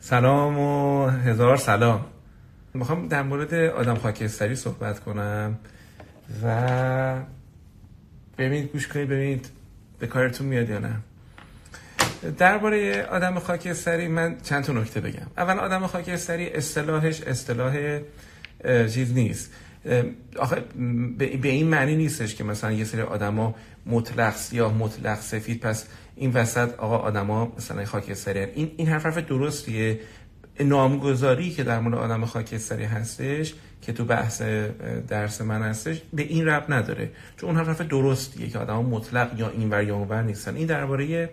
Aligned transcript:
سلام 0.00 0.58
و 0.58 1.06
هزار 1.08 1.56
سلام. 1.56 2.04
می‌خوام 2.74 3.08
در 3.08 3.22
مورد 3.22 3.54
آدم 3.54 3.94
خاکستری 3.94 4.56
صحبت 4.56 5.00
کنم 5.00 5.58
و 6.44 7.20
ببینید 8.38 8.72
گوش 8.72 8.88
کنید 8.88 9.08
ببینید 9.08 9.48
به 9.98 10.06
کارتون 10.06 10.46
میاد 10.46 10.70
یا 10.70 10.78
نه. 10.78 10.94
درباره 12.38 13.02
آدم 13.02 13.38
خاکستری 13.38 14.08
من 14.08 14.36
چند 14.42 14.64
تا 14.64 14.72
نکته 14.72 15.00
بگم. 15.00 15.26
اول 15.36 15.58
آدم 15.58 15.86
خاکستری 15.86 16.48
اصطلاحش 16.48 17.20
اصطلاح 17.20 18.00
چیز 18.64 19.14
نیست. 19.14 19.52
آخه 20.38 20.64
به 21.18 21.48
این 21.48 21.68
معنی 21.68 21.96
نیستش 21.96 22.34
که 22.34 22.44
مثلا 22.44 22.72
یه 22.72 22.84
سری 22.84 23.00
آدما 23.00 23.54
مطلق 23.86 24.34
یا 24.52 24.68
مطلق 24.68 25.20
سفید 25.20 25.60
پس 25.60 25.86
این 26.16 26.32
وسط 26.32 26.74
آقا 26.74 26.96
آدما 26.96 27.52
مثلا 27.56 27.84
خاکستری 27.84 28.40
این 28.40 28.70
این 28.76 28.88
حرف 28.88 29.06
حرف 29.06 29.18
درستیه. 29.18 30.00
نامگذاری 30.60 31.50
که 31.50 31.62
در 31.62 31.80
مورد 31.80 31.98
آدم 31.98 32.24
خاکستری 32.24 32.84
هستش 32.84 33.54
که 33.82 33.92
تو 33.92 34.04
بحث 34.04 34.42
درس 35.08 35.40
من 35.40 35.62
هستش 35.62 36.02
به 36.12 36.22
این 36.22 36.46
رب 36.46 36.72
نداره. 36.72 37.10
چون 37.36 37.50
اون 37.50 37.58
حرف 37.58 37.80
درستیه 37.80 38.48
که 38.48 38.58
آدم 38.58 38.74
مطلق 38.74 39.38
یا 39.38 39.48
اینور 39.48 39.82
یا 39.82 39.96
اونور 39.96 40.22
نیستن. 40.22 40.56
این 40.56 40.66
درباره 40.66 41.06
یه 41.06 41.30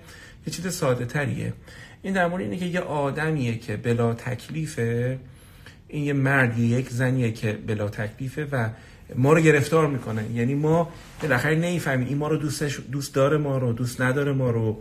چیز 0.52 0.74
ساده 0.74 1.06
تریه 1.06 1.54
این 2.02 2.14
در 2.14 2.28
مورد 2.28 2.42
اینه 2.42 2.58
که 2.58 2.66
یه 2.66 2.80
آدمیه 2.80 3.58
که 3.58 3.78
بلا 3.78 4.14
تکلیفه 4.14 5.20
این 5.88 6.04
یه 6.04 6.14
مردی 6.14 6.66
یک 6.66 6.90
زنیه 6.90 7.32
که 7.32 7.54
بلا 7.68 7.90
تکلیفه 7.90 8.48
و 8.52 8.70
ما 9.16 9.34
رو 9.34 9.42
گرفتار 9.42 9.88
می‌کنه. 9.88 10.24
یعنی 10.34 10.56
ما 10.56 10.90
بالاخره 11.22 11.56
نمی‌فهمیم. 11.56 12.08
این 12.08 12.18
ما 12.18 12.28
رو 12.28 12.38
دوستش 12.38 12.80
دوست 12.92 13.16
داره 13.16 13.38
ما 13.38 13.58
رو 13.58 13.74
دوست 13.74 14.02
نداره 14.02 14.34
ما 14.34 14.50
رو. 14.50 14.80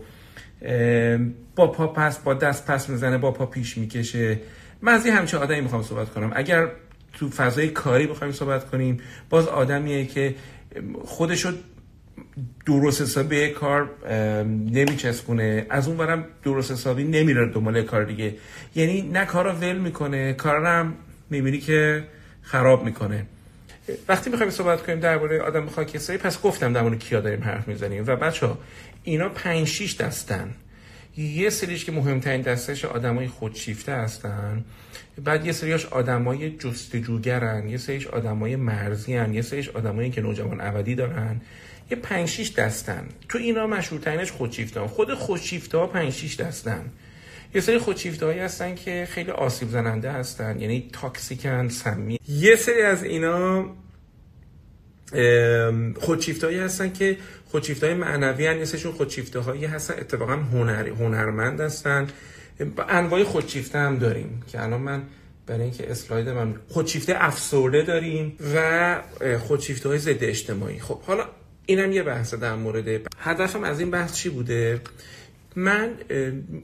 با 1.55 1.67
پا 1.67 1.87
پس 1.87 2.19
با 2.19 2.33
دست 2.33 2.65
پس 2.65 2.89
می‌زنه 2.89 3.17
با 3.17 3.31
پا 3.31 3.45
پیش 3.45 3.77
می‌کشه. 3.77 4.39
من 4.81 4.93
از 4.93 5.07
همچه 5.07 5.37
آدمی 5.37 5.61
می‌خوام 5.61 5.83
صحبت 5.83 6.09
کنم. 6.09 6.31
اگر 6.35 6.67
تو 7.13 7.29
فضای 7.29 7.67
کاری 7.67 8.07
بخوایم 8.07 8.33
صحبت 8.33 8.69
کنیم 8.69 8.99
باز 9.29 9.47
آدمیه 9.47 10.05
که 10.05 10.35
خودشو 11.03 11.51
درست 12.65 13.01
حسابی 13.01 13.49
کار 13.49 13.89
نمیچسبونه. 14.71 15.65
از 15.69 15.87
اون 15.87 15.97
برم 15.97 16.25
درست 16.43 16.71
حسابی 16.71 17.03
نمیره 17.03 17.45
دنبال 17.45 17.83
کار 17.83 18.03
دیگه. 18.03 18.35
یعنی 18.75 19.01
نه 19.01 19.25
کارا 19.25 19.55
ول 19.55 19.77
می‌کنه 19.77 20.33
کارا 20.33 20.69
هم 20.69 20.93
می‌بینی 21.29 21.59
که 21.59 22.03
خراب 22.41 22.85
می‌کنه. 22.85 23.25
وقتی 24.07 24.29
می‌خوایم 24.29 24.51
صحبت 24.51 24.83
کنیم 24.83 24.99
درباره 24.99 25.41
آدم 25.41 25.65
خاکستری 25.69 26.17
پس 26.17 26.41
گفتم 26.41 26.73
در 26.73 26.81
مورد 26.81 26.99
کیا 26.99 27.21
داریم 27.21 27.43
حرف 27.43 27.67
می‌زنیم. 27.67 28.03
و 28.07 28.15
بچه 28.15 28.49
اینا 29.03 29.29
پنج 29.29 29.67
شیش 29.67 29.97
دستن. 29.97 30.53
یه 31.17 31.49
سریش 31.49 31.85
که 31.85 31.91
مهمترین 31.91 32.41
دستش 32.41 32.85
آدمای 32.85 33.27
خودشیفته 33.27 33.91
هستن. 33.91 34.63
بعد 35.23 35.45
یه 35.45 35.51
سریش 35.51 35.85
آدمای 35.85 36.51
جستجوگرن. 36.51 37.69
یه 37.69 37.77
سریش 37.77 38.07
آدمای 38.07 38.55
مرزی 38.55 39.15
هن. 39.15 39.33
یه 39.33 39.41
سریش 39.41 39.69
آدمایی 39.69 40.09
که 40.09 40.21
نوجوان 40.21 40.61
ابدی 40.61 40.95
دارن. 40.95 41.41
یه 41.91 41.97
پنج 41.97 42.27
شیش 42.29 42.53
دستن. 42.53 43.07
تو 43.29 43.37
اینا 43.37 43.67
مشهورترینش 43.67 44.31
خودشیفته 44.31 44.79
ها. 44.79 44.87
خود 44.87 45.13
خودشیفته 45.13 45.77
ها 45.77 45.87
پنج 45.87 46.13
شیش 46.13 46.39
دستن. 46.39 46.85
یه 47.55 47.61
سری 47.61 47.77
خودشیفته 47.77 48.25
هایی 48.25 48.39
هستن 48.39 48.75
که 48.75 49.07
خیلی 49.11 49.31
آسیب 49.31 49.69
زننده 49.69 50.11
هستن. 50.11 50.59
یعنی 50.59 50.89
تاکسیکن 50.93 51.69
سمی. 51.69 52.19
یه 52.27 52.55
سری 52.55 52.81
از 52.81 53.03
اینا 53.03 53.65
خودشیفته 56.01 56.47
هایی 56.47 56.59
هستن 56.59 56.93
که 56.93 57.17
خودشیفته 57.45 57.85
های 57.87 57.95
معنوی 57.95 58.47
هستن. 58.47 58.59
یه 58.59 58.65
سریشون 58.65 58.91
خودشیفته 58.91 59.39
هایی 59.39 59.65
هستن. 59.65 59.93
اتفاقا 59.93 60.35
هنر 60.35 60.89
هنرمند 60.89 61.61
هستن. 61.61 62.07
انواع 62.89 63.23
خودشیفته 63.23 63.79
هم 63.79 63.97
داریم 63.97 64.43
که 64.47 64.63
الان 64.63 64.81
من 64.81 65.03
برای 65.47 65.61
اینکه 65.61 65.91
اسلاید 65.91 66.29
من 66.29 66.55
خودشیفته 66.69 67.13
افسرده 67.15 67.81
داریم 67.81 68.37
و 68.55 69.01
خودشیفته 69.39 69.89
های 69.89 69.97
ضد 69.97 70.23
اجتماعی. 70.23 70.79
خب 70.79 71.01
حالا 71.01 71.25
اینم 71.65 71.91
یه 71.91 72.03
بحث 72.03 72.33
در 72.33 72.55
مورد 72.55 73.01
هدفم 73.19 73.63
از 73.63 73.79
این 73.79 73.91
بحث 73.91 74.13
چی 74.13 74.29
بوده؟ 74.29 74.81
من 75.55 75.89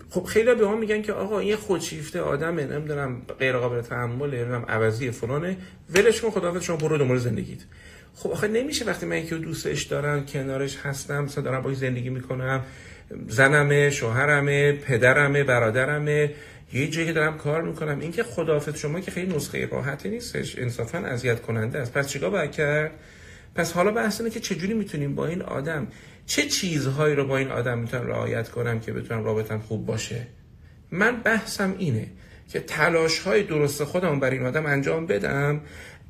خب 0.10 0.24
خیلی 0.24 0.56
به 0.56 0.66
ما 0.66 0.76
میگن 0.76 1.02
که 1.02 1.14
آقا 1.14 1.40
این 1.40 1.56
خودشیفته 1.56 2.20
آدمه 2.20 2.66
نمی‌دونم 2.66 3.22
غیر 3.40 3.58
قابل 3.58 3.82
تحمله 3.82 4.38
نمی‌دونم 4.38 4.66
عوضی 4.68 5.12
فلانه. 5.12 5.58
ولش 5.96 6.22
کن 6.22 6.30
خداحافظ 6.30 6.64
شما 6.64 6.76
برو 6.76 6.98
دنبال 6.98 7.18
زندگیت. 7.18 7.60
خب 8.16 8.32
آخه 8.32 8.48
نمیشه 8.48 8.86
وقتی 8.86 9.06
من 9.06 9.18
یکی 9.18 9.36
دوستش 9.36 9.84
دارم 9.84 10.26
کنارش 10.26 10.78
هستم 10.84 11.24
مثلا 11.24 11.44
دارم 11.44 11.62
باهاش 11.62 11.78
زندگی 11.78 12.10
می‌کنم 12.10 12.64
زنمه 13.28 13.90
شوهرمه 13.90 14.72
پدرمه 14.72 15.44
برادرمه 15.44 16.34
یه 16.74 16.88
جایی 16.88 17.08
که 17.08 17.14
دارم 17.14 17.38
کار 17.38 17.62
می‌کنم. 17.62 18.00
این 18.00 18.12
که 18.12 18.24
خداحافظ 18.24 18.78
شما 18.78 19.00
که 19.00 19.12
خیلی 19.12 19.36
نسخه 19.36 19.66
راحتی 19.66 20.10
نیستش 20.10 20.60
انصافا 20.60 20.98
اذیت 20.98 21.42
کننده 21.42 21.80
است. 21.80 21.94
پس 21.94 22.08
چیکار 22.08 22.30
باید 22.30 22.52
کرد؟ 22.52 22.92
پس 23.56 23.72
حالا 23.72 23.92
بحث 23.92 24.22
اینه 24.22 24.34
که 24.34 24.40
چجوری 24.40 24.74
می‌تونیم 24.74 25.16
با 25.16 25.28
این 25.28 25.42
آدم 25.42 25.88
چه 26.26 26.48
چیزهایی 26.48 27.16
رو 27.16 27.28
با 27.28 27.38
این 27.38 27.48
آدم 27.48 27.80
می‌تونم 27.80 28.08
رعایت 28.08 28.50
کنم 28.50 28.80
که 28.80 28.94
بتونم 28.94 29.24
رابطم 29.24 29.60
خوب 29.60 29.86
باشه؟ 29.86 30.28
من 30.92 31.22
بحثم 31.22 31.76
اینه 31.78 32.08
که 32.50 32.60
تلاش 32.60 33.20
های 33.20 33.44
درست 33.44 33.84
خودم 33.84 34.20
برای 34.20 34.38
این 34.38 34.48
آدم 34.48 34.66
انجام 34.66 35.06
بدم. 35.06 35.62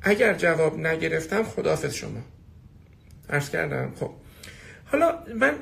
اگر 0.02 0.34
جواب 0.34 0.78
نگرفتم 0.78 1.42
خداحافظ 1.42 1.94
شما. 1.94 2.20
عرض 3.30 3.50
کردم. 3.50 3.92
خب. 4.00 4.10
حالا 4.84 5.18
من 5.40 5.54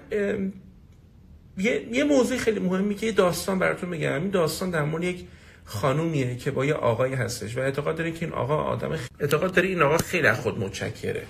یه،, 1.58 1.88
یه 1.92 2.04
موضوع 2.04 2.38
خیلی 2.38 2.60
مهمی 2.60 2.94
که 2.94 3.06
یه 3.06 3.12
داستان 3.12 3.58
براتون 3.58 3.88
میگم. 3.88 4.12
این 4.12 4.30
داستان 4.30 4.70
در 4.70 4.82
مورد 4.82 5.04
یک 5.04 5.26
خانومیه 5.64 6.36
که 6.36 6.50
با 6.50 6.64
یه 6.64 6.74
آقایی 6.74 7.14
هستش 7.14 7.56
و 7.56 7.60
اعتقاد 7.60 7.96
داره 7.96 8.12
که 8.12 8.26
این 8.26 8.34
آقا 8.34 8.56
آدم 8.56 8.98
اعتقاد 9.20 9.54
داره 9.54 9.68
این 9.68 9.82
آقا 9.82 9.98
خیلی 9.98 10.26
از 10.26 10.40
خود 10.40 10.58
متشکره. 10.58 11.22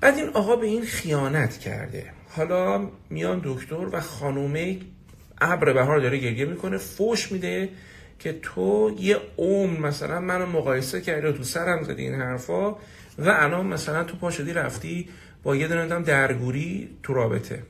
بعد 0.00 0.18
این 0.18 0.28
آقا 0.28 0.56
به 0.56 0.66
این 0.66 0.84
خیانت 0.84 1.58
کرده. 1.58 2.12
حالا 2.28 2.90
میان 3.10 3.40
دکتر 3.44 3.88
و 3.92 4.00
خانومه 4.00 4.78
ابر 5.40 5.72
بهار 5.72 6.00
داره 6.00 6.18
گریه 6.18 6.44
می‌کنه 6.44 6.78
فوش 6.78 7.32
میده 7.32 7.68
که 8.18 8.32
تو 8.42 8.96
یه 9.00 9.16
عمر 9.38 9.80
مثلا 9.80 10.20
منو 10.20 10.46
مقایسه 10.46 11.00
کردی 11.00 11.26
و 11.26 11.32
تو 11.32 11.42
سرم 11.42 11.82
زدی 11.82 12.02
این 12.02 12.14
حرفا 12.14 12.70
و 12.70 12.76
الان 13.18 13.66
مثلا 13.66 14.04
تو 14.04 14.16
پاشدی 14.16 14.52
رفتی 14.52 15.08
با 15.42 15.56
یه 15.56 15.68
دونه 15.68 16.02
درگوری 16.02 16.88
تو 17.02 17.14
رابطه. 17.14 17.62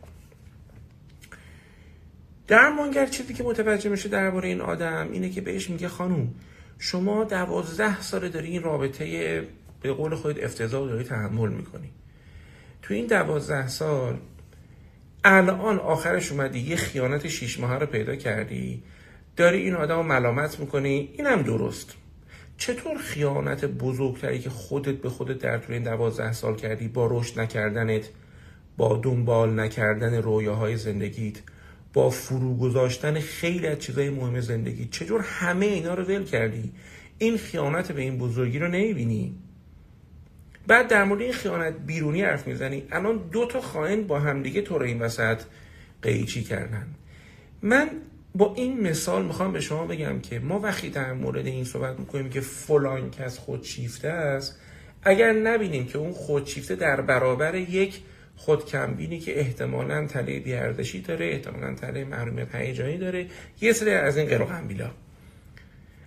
درمانگر 2.48 3.06
چیزی 3.06 3.34
که 3.34 3.44
متوجه 3.44 3.91
میشه 3.91 4.08
درباره 4.08 4.48
این 4.48 4.60
آدم 4.60 5.08
اینه 5.12 5.31
که 5.31 5.41
بهش 5.41 5.70
میگه 5.70 5.88
خانوم 5.88 6.34
شما 6.78 7.25
دوازده 7.25 8.00
سال 8.00 8.28
داری 8.28 8.48
این 8.48 8.62
رابطه 8.62 9.43
به 9.82 9.93
قول 9.93 10.14
خودت 10.14 10.44
افتضاح 10.44 10.88
داری 10.88 11.04
تحمل 11.04 11.48
می‌کنی. 11.48 11.91
تو 12.87 12.95
این 12.95 13.07
دوازده 13.07 13.69
سال 13.69 14.19
الان 15.25 15.79
آخرش 15.79 16.33
اومدی 16.33 16.59
یه 16.59 16.77
خیانت 16.77 17.29
شیش 17.29 17.61
ماه 17.61 17.79
رو 17.79 17.87
پیدا 17.87 18.17
کردی 18.17 18.83
داری 19.37 19.63
این 19.63 19.75
آدم 19.75 19.97
رو 19.97 20.03
ملامت 20.03 20.61
می‌کنی 20.61 21.11
اینم 21.19 21.43
درست. 21.43 21.95
چطور 22.59 22.99
خیانت 22.99 23.65
بزرگتری 23.65 24.39
که 24.39 24.51
خودت 24.51 24.95
به 24.95 25.09
خودت 25.09 25.39
در 25.39 25.59
طول 25.59 25.75
این 25.75 25.83
دوازده 25.83 26.33
سال 26.33 26.57
کردی 26.57 26.89
با 26.89 27.09
رشد 27.11 27.41
نکردنت 27.41 28.09
با 28.77 29.01
دنبال 29.03 29.61
نکردن 29.61 30.15
رویاهای 30.15 30.77
زندگیت 30.77 31.37
با 31.93 32.11
فرو 32.11 32.57
گذاشتن 32.57 33.21
خیلی 33.21 33.67
از 33.67 33.79
چیزای 33.79 34.11
مهم 34.11 34.41
زندگی؟ 34.41 34.85
چجور 34.85 35.21
همه 35.21 35.67
اینا 35.67 35.95
رو 35.95 36.05
ول 36.05 36.25
کردی؟ 36.25 36.73
این 37.19 37.37
خیانت 37.37 37.93
به 37.93 38.03
این 38.03 38.19
بزرگی 38.19 38.59
رو 38.59 38.69
نمی‌بینی؟ 38.69 39.39
بعد 40.66 40.88
در 40.88 41.04
مورد 41.04 41.21
این 41.21 41.32
خیانت 41.32 41.75
بیرونی 41.87 42.22
حرف 42.22 42.47
می‌زنی. 42.47 42.82
الان 42.93 43.21
دو 43.32 43.47
تا 43.47 43.60
خائن 43.60 44.03
با 44.03 44.21
همدیگه 44.21 44.62
تو 44.62 44.78
رو 44.78 44.84
این 44.84 45.03
وسط 45.03 45.38
قیچی 46.03 46.43
کردن. 46.43 46.87
من 47.62 47.88
با 48.34 48.54
این 48.54 48.81
مثال 48.81 49.25
می‌خوام 49.25 49.53
به 49.53 49.60
شما 49.60 49.87
بگم 49.87 50.21
که 50.21 50.38
ما 50.38 50.58
وقتی 50.58 50.91
در 50.91 51.12
مورد 51.12 51.46
این 51.46 51.64
صحبت 51.64 51.99
می‌کنیم 51.99 52.31
که 52.31 52.41
فلان 52.41 53.11
کس 53.11 53.38
خودشیفته 53.38 54.08
است 54.08 54.61
اگر 55.02 55.32
نبینیم 55.32 55.87
که 55.87 55.99
اون 55.99 56.12
خودشیفته 56.12 56.75
در 56.76 57.00
برابر 57.00 57.55
یک 57.55 58.00
خودکمبینی 58.37 59.20
که 59.20 59.41
احتمالا 59.41 60.06
تله 60.06 60.41
بیاردشی 60.41 61.00
داره 61.00 61.26
احتمالا 61.26 61.75
تله 61.75 62.05
محرومیت 62.05 62.55
هیجانی 62.55 62.99
داره 62.99 63.26
یه 63.61 63.73
سری 63.73 63.91
از 63.91 64.17
این 64.17 64.26
قرق 64.26 64.50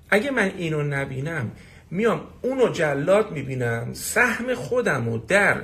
اگه 0.09 0.31
من 0.31 0.51
اینو 0.57 0.83
نبینم 0.83 1.51
میام 1.91 2.21
اونو 2.41 2.69
جلاد 2.69 3.31
می‌بینم 3.31 3.93
سهم 3.93 4.55
خودم 4.55 5.09
رو 5.09 5.17
در 5.17 5.61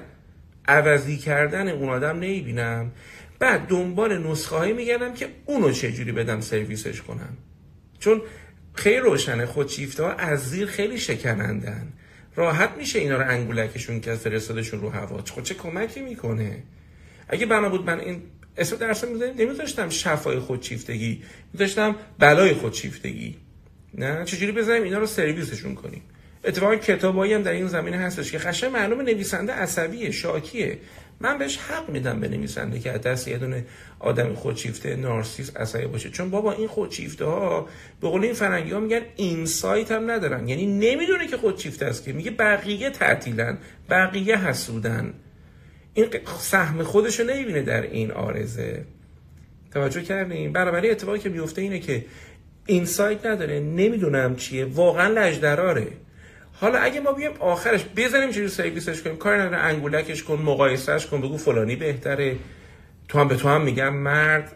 عوضی 0.68 1.18
کردن 1.18 1.68
اون 1.70 1.90
آدم 1.90 2.16
نمی‌بینم. 2.16 2.92
بعد 3.40 3.68
دنبال 3.68 4.28
نسخه 4.28 4.56
هایی 4.56 4.74
میگردم 4.74 5.14
که 5.14 5.28
اونو 5.46 5.72
چجوری 5.72 6.12
بدم 6.12 6.42
سرویسش 6.42 7.02
کنم. 7.02 7.38
چون 8.00 8.22
خیلی 8.74 8.98
روشنه 8.98 9.46
خودشیفته 9.46 10.04
ها 10.04 10.14
از 10.14 10.50
زیر 10.50 10.66
خیلی 10.68 10.98
شکنندن. 10.98 11.94
راحت 12.36 12.70
میشه 12.78 13.00
اینا 13.00 13.18
رو 13.18 13.30
انگولکشون 13.30 14.00
که 14.00 14.14
فرستادشون 14.16 14.82
رو 14.82 14.90
هوا. 14.90 15.24
خود 15.32 15.44
چه 15.44 15.54
کمکی 15.54 16.02
می‌کنه؟ 16.02 16.64
اگه 17.30 17.46
بنا 17.46 17.70
بود 17.70 17.86
من 17.86 18.00
این 18.00 18.22
اسم 18.58 18.76
درس 18.76 19.04
نمیذاشتم 19.38 19.90
شفای 19.90 20.40
خودشیفتگی 20.40 21.24
میذاشتم 21.54 21.96
بلای 22.20 22.54
خودشیفتگی. 22.54 23.36
نه 23.94 24.26
چجوری 24.26 24.52
بذاریم 24.52 24.84
اینا 24.84 24.98
رو 24.98 25.06
سرویسشون 25.06 25.76
کنیم؟ 25.76 26.02
اتفاقا 26.46 26.76
کتابایی 26.76 27.34
هم 27.34 27.42
در 27.42 27.52
این 27.52 27.68
زمینه 27.68 27.98
هستش 27.98 28.32
که 28.32 28.38
قشنگ 28.38 28.72
معلومه 28.72 29.04
نویسنده 29.04 29.54
عصبیه 29.54 30.12
شاکیه. 30.12 30.78
من 31.20 31.38
بهش 31.38 31.58
حق 31.58 31.90
میدم 31.90 32.20
به 32.20 32.28
نویسنده 32.28 32.80
که 32.80 32.90
دست 32.90 33.28
یه 33.28 33.38
دونه 33.38 33.66
آدم 34.00 34.34
خودشیفته 34.34 34.96
نارسیس 34.96 35.58
عصبی 35.58 35.86
باشه. 35.86 36.10
چون 36.10 36.30
بابا 36.30 36.54
این 36.54 36.68
خودشیفته 36.68 37.26
ها 37.26 37.68
به 38.02 38.08
قول 38.08 38.24
این 38.24 38.34
فرنگی 38.34 38.72
ها 38.72 38.80
میگن 38.80 39.02
اینسایت 39.16 39.92
هم 39.92 40.12
ندارن. 40.12 40.48
یعنی 40.48 40.66
نمی‌دونه 40.66 41.28
که 41.28 41.38
خودشیفته 41.38 41.86
است 41.86 42.04
که. 42.04 42.14
میگه 42.14 42.32
بقیه 42.32 42.90
تعطیلن 42.90 43.58
بقیه 43.90 44.48
حسودن. 44.48 45.14
این 45.94 46.08
سهم 46.40 46.84
خودش 46.84 47.20
رو 47.20 47.26
نمی‌بینه 47.26 47.62
در 47.62 47.82
این 47.82 48.12
آرزه. 48.12 48.86
توجه 49.74 50.02
کردیم 50.02 50.54
برابری 50.54 50.90
اتفاقی 50.90 51.20
که 51.20 51.30
میفته 51.30 51.62
اینه 51.62 51.80
که 51.80 52.06
اینسایت 52.66 53.26
نداره. 53.26 53.60
نمی‌دونم 53.60 54.36
چیه. 54.36 54.66
واقعا 54.66 55.08
لجدراره. 55.08 55.88
حالا 56.60 56.80
اگه 56.80 57.00
ما 57.00 57.12
بیایم 57.12 57.34
آخرش 57.40 57.86
بزنیم 57.96 58.32
چجوری 58.32 58.48
سرویسش 58.48 59.02
کنیم؟ 59.02 59.18
کار 59.18 59.42
نداره 59.42 59.58
انگولکش 59.58 60.24
کن 60.24 60.36
مقایسهش 60.36 61.06
کن 61.06 61.22
بگو 61.22 61.38
فلانی 61.38 61.76
بهتره. 61.76 62.36
تو 63.08 63.20
هم 63.20 63.28
به 63.28 63.36
تو 63.36 63.50
هم 63.50 63.62
میگم 63.62 63.94
مرد 63.94 64.52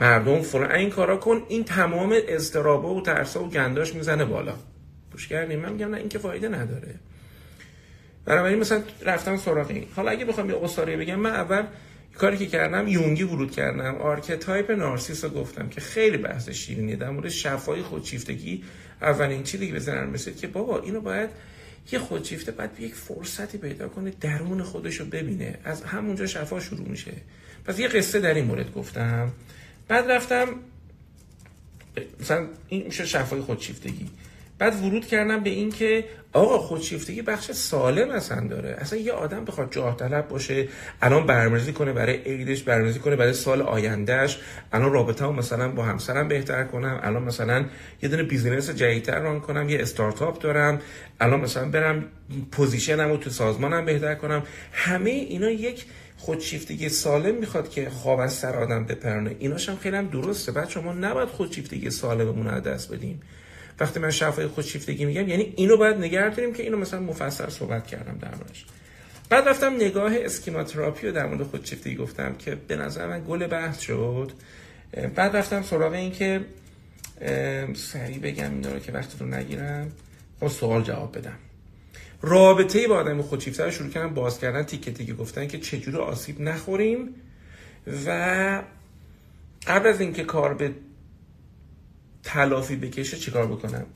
مردم 0.00 0.42
فلان. 0.42 0.72
این 0.72 0.90
کارا 0.90 1.16
کن 1.16 1.42
این 1.48 1.64
تمام 1.64 2.16
اضطرابا 2.28 2.94
و 2.94 3.02
ترسا 3.02 3.44
و 3.44 3.50
گنداش 3.50 3.94
می‌زنه 3.94 4.24
بالا. 4.24 4.54
گوش 5.12 5.28
کردیم 5.28 5.60
من 5.60 5.72
میگم 5.72 5.90
نه 5.90 5.96
این 5.96 6.08
که 6.08 6.18
فایده 6.18 6.48
نداره. 6.48 6.94
بنابراین 8.24 8.58
مثلا 8.58 8.82
رفتم 9.04 9.36
سراغ 9.36 9.70
این. 9.70 9.86
حالا 9.96 10.10
اگه 10.10 10.24
بخوام 10.24 10.50
یه 10.50 10.56
قصاری 10.56 10.96
بگم 10.96 11.20
من 11.20 11.30
اول 11.30 11.62
کاری 12.18 12.36
که 12.36 12.46
کردم 12.46 12.88
یونگی 12.88 13.22
ورود 13.22 13.50
کردم. 13.50 13.94
archetype 13.94 14.70
نارسیس 14.70 15.24
رو 15.24 15.30
گفتم 15.30 15.68
که 15.68 15.80
خیلی 15.80 16.16
بحث 16.16 16.48
شیرینیه. 16.48 16.96
در 16.96 17.10
مورد 17.10 17.28
شفای 17.28 17.82
خودشیفتگی 17.82 18.64
اولین 19.02 19.42
چیزی 19.42 19.68
که 19.68 19.74
به 19.74 19.85
ذهنم 19.85 20.14
رسید 20.14 20.36
که 20.36 20.46
بابا 20.46 20.80
اینو 20.80 21.00
باید 21.00 21.30
یه 21.92 21.98
خودشیفته 21.98 22.52
باید 22.52 22.70
یک 22.78 22.94
فرصتی 22.94 23.58
پیدا 23.58 23.88
کنه 23.88 24.12
درون 24.20 24.62
خودش 24.62 24.96
رو 24.96 25.06
ببینه. 25.06 25.58
از 25.64 25.82
همونجا 25.82 26.26
شفا 26.26 26.60
شروع 26.60 26.88
میشه. 26.88 27.12
پس 27.64 27.78
یه 27.78 27.88
قصه 27.88 28.20
در 28.20 28.34
این 28.34 28.44
مورد 28.44 28.72
گفتم. 28.72 29.32
بعد 29.88 30.10
رفتم 30.10 30.48
مثلا 32.20 32.46
این 32.68 32.84
میشه 32.86 33.06
شفای 33.06 33.40
خودشیفتگی. 33.40 34.10
بعد 34.58 34.84
ورود 34.84 35.06
کردم 35.06 35.42
به 35.42 35.50
این 35.50 35.70
که 35.70 36.04
آقا 36.32 36.58
خودشیفتگی 36.58 37.22
بخش 37.22 37.52
سالم 37.52 38.10
اصلا 38.10 38.46
داره. 38.48 38.76
اصلا 38.78 38.98
یه 38.98 39.12
آدم 39.12 39.44
بخواد 39.44 39.72
جاه 39.72 39.96
طلب 39.96 40.28
باشه 40.28 40.68
الان 41.02 41.26
برنامه‌ریزی 41.26 41.72
کنه 41.72 41.92
برای 41.92 42.16
عیدش 42.16 42.62
برنامه‌ریزی 42.62 42.98
کنه 42.98 43.16
برای 43.16 43.32
سال 43.32 43.62
آیندهش 43.62 44.38
الان 44.72 44.92
رابطه 44.92 45.26
مثلا 45.26 45.68
با 45.68 45.82
همسرم 45.82 46.28
بهتر 46.28 46.64
کنم. 46.64 47.00
الان 47.02 47.22
مثلا 47.22 47.64
یه 48.02 48.08
دونه 48.08 48.22
business 48.22 48.70
جدیدتر 48.70 49.20
run 49.20 49.40
کنم 49.40 49.68
یه 49.68 49.82
استارتاپ 49.82 50.42
دارم. 50.42 50.80
الان 51.20 51.40
مثلا 51.40 51.68
برم 51.68 52.04
position 52.52 53.02
م 53.02 53.08
رو 53.08 53.16
تو 53.16 53.30
سازمانم 53.30 53.84
بهتر 53.84 54.14
کنم. 54.14 54.42
همه 54.72 55.10
اینا 55.10 55.50
یک 55.50 55.84
خودشیفتگی 56.16 56.88
سالم 56.88 57.34
می‌خواد 57.34 57.70
که 57.70 57.90
خواب 57.90 58.20
از 58.20 58.32
سر 58.32 58.56
آدم 58.56 58.84
بپرونه 58.84 59.36
ایناش 59.38 59.68
هم 59.68 59.76
خیلی 59.76 59.96
هم 59.96 60.06
درسته. 60.06 60.52
بچه‌ها 60.52 60.80
ما 60.80 60.92
نباید 60.92 61.28
خودشیفتگی 61.28 61.90
سالممون 61.90 62.46
رو 62.46 62.60
دست 62.60 62.92
بدیم 62.92 63.20
وقتی 63.80 64.00
من 64.00 64.10
شفای 64.10 64.46
خودشیفتگی 64.46 65.04
میگم 65.04 65.28
یعنی 65.28 65.52
اینو 65.56 65.76
باید 65.76 65.96
نگه 65.96 66.30
داریم 66.30 66.52
که 66.54 66.62
اینو 66.62 66.76
مثلا 66.76 67.00
مفصل 67.00 67.48
صحبت 67.48 67.86
کردم 67.86 68.18
در 68.18 68.34
موردش. 68.34 68.64
بعد 69.28 69.48
رفتم 69.48 69.74
نگاه 69.74 70.12
اسکیماتراپی 70.14 71.06
رو 71.06 71.12
در 71.12 71.26
مورد 71.26 71.42
خودشیفتگی 71.42 71.94
گفتم 71.94 72.34
که 72.34 72.54
به 72.54 72.76
نظر 72.76 73.06
من 73.06 73.24
گل 73.28 73.46
بحث 73.46 73.80
شد. 73.80 74.32
بعد 75.14 75.36
رفتم 75.36 75.62
سراغ 75.62 75.92
این 75.92 76.12
که 76.12 76.40
سریع 77.74 78.18
بگم 78.18 78.50
این 78.50 78.64
رو 78.64 78.78
که 78.78 78.92
وقت 78.92 79.20
رو 79.20 79.26
نگیرم. 79.26 79.92
خب 80.40 80.48
سوال 80.48 80.82
جواب 80.82 81.18
بدم. 81.18 81.38
رابطه 82.22 82.88
با 82.88 82.96
آدم 82.96 83.22
خودشیفته 83.22 83.64
رو 83.64 83.70
شروع 83.70 83.90
کردم 83.90 84.14
باز 84.14 84.38
کردن 84.38 84.62
تیکه 84.62 84.92
تیکه 84.92 85.14
گفتن 85.14 85.46
که 85.46 85.58
چجور 85.58 86.00
آسیب 86.00 86.40
نخوریم 86.40 87.14
و 88.06 88.62
قبل 89.66 89.88
از 89.88 90.00
اینکه 90.00 90.24
کار 90.24 90.54
به 90.54 90.72
تلافی 92.26 92.76
بکشه 92.76 93.16
چیکار 93.16 93.46
بکنم؟ 93.46 93.86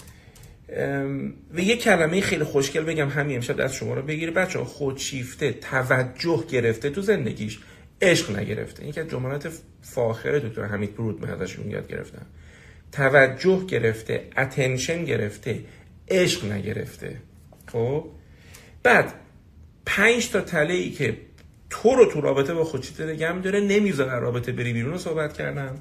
و 1.54 1.60
یه 1.60 1.76
کلمه 1.76 2.20
خیلی 2.20 2.44
خوشگل 2.44 2.84
بگم 2.84 3.08
همین 3.08 3.36
امشب 3.36 3.56
دست 3.56 3.74
شما 3.74 3.94
رو 3.94 4.02
بگیره 4.02 4.32
بچه 4.32 4.58
خودشیفته 4.58 5.52
توجه 5.52 6.44
گرفته 6.48 6.90
تو 6.90 7.02
زندگیش. 7.02 7.58
عشق 8.02 8.38
نگرفته. 8.38 8.82
این 8.82 8.92
که 8.92 9.04
جملات 9.04 9.52
فاخر 9.82 10.38
دکتر 10.38 10.64
حمید 10.64 10.96
برود 10.96 11.22
من 11.22 11.30
ازشون 11.30 11.70
یاد 11.70 11.88
گرفتم. 11.88 12.26
توجه 12.92 13.66
گرفته 13.66 14.28
اتنشن 14.36 15.04
گرفته 15.04 15.60
عشق 16.08 16.52
نگرفته. 16.52 17.16
خب؟ 17.72 18.04
بعد 18.82 19.14
پنج 19.86 20.30
تا 20.30 20.40
تله 20.40 20.74
ای 20.74 20.90
که 20.90 21.16
تو 21.70 21.94
رو 21.94 22.06
تو 22.06 22.20
رابطه 22.20 22.54
با 22.54 22.64
خودشیفته 22.64 23.06
نگه 23.06 23.38
داره 23.38 23.60
نمی‌ذاره 23.60 24.18
رابطه 24.18 24.52
بری 24.52 24.72
بیرون 24.72 24.92
رو 24.92 24.98
صحبت 24.98 25.32
کردم. 25.32 25.78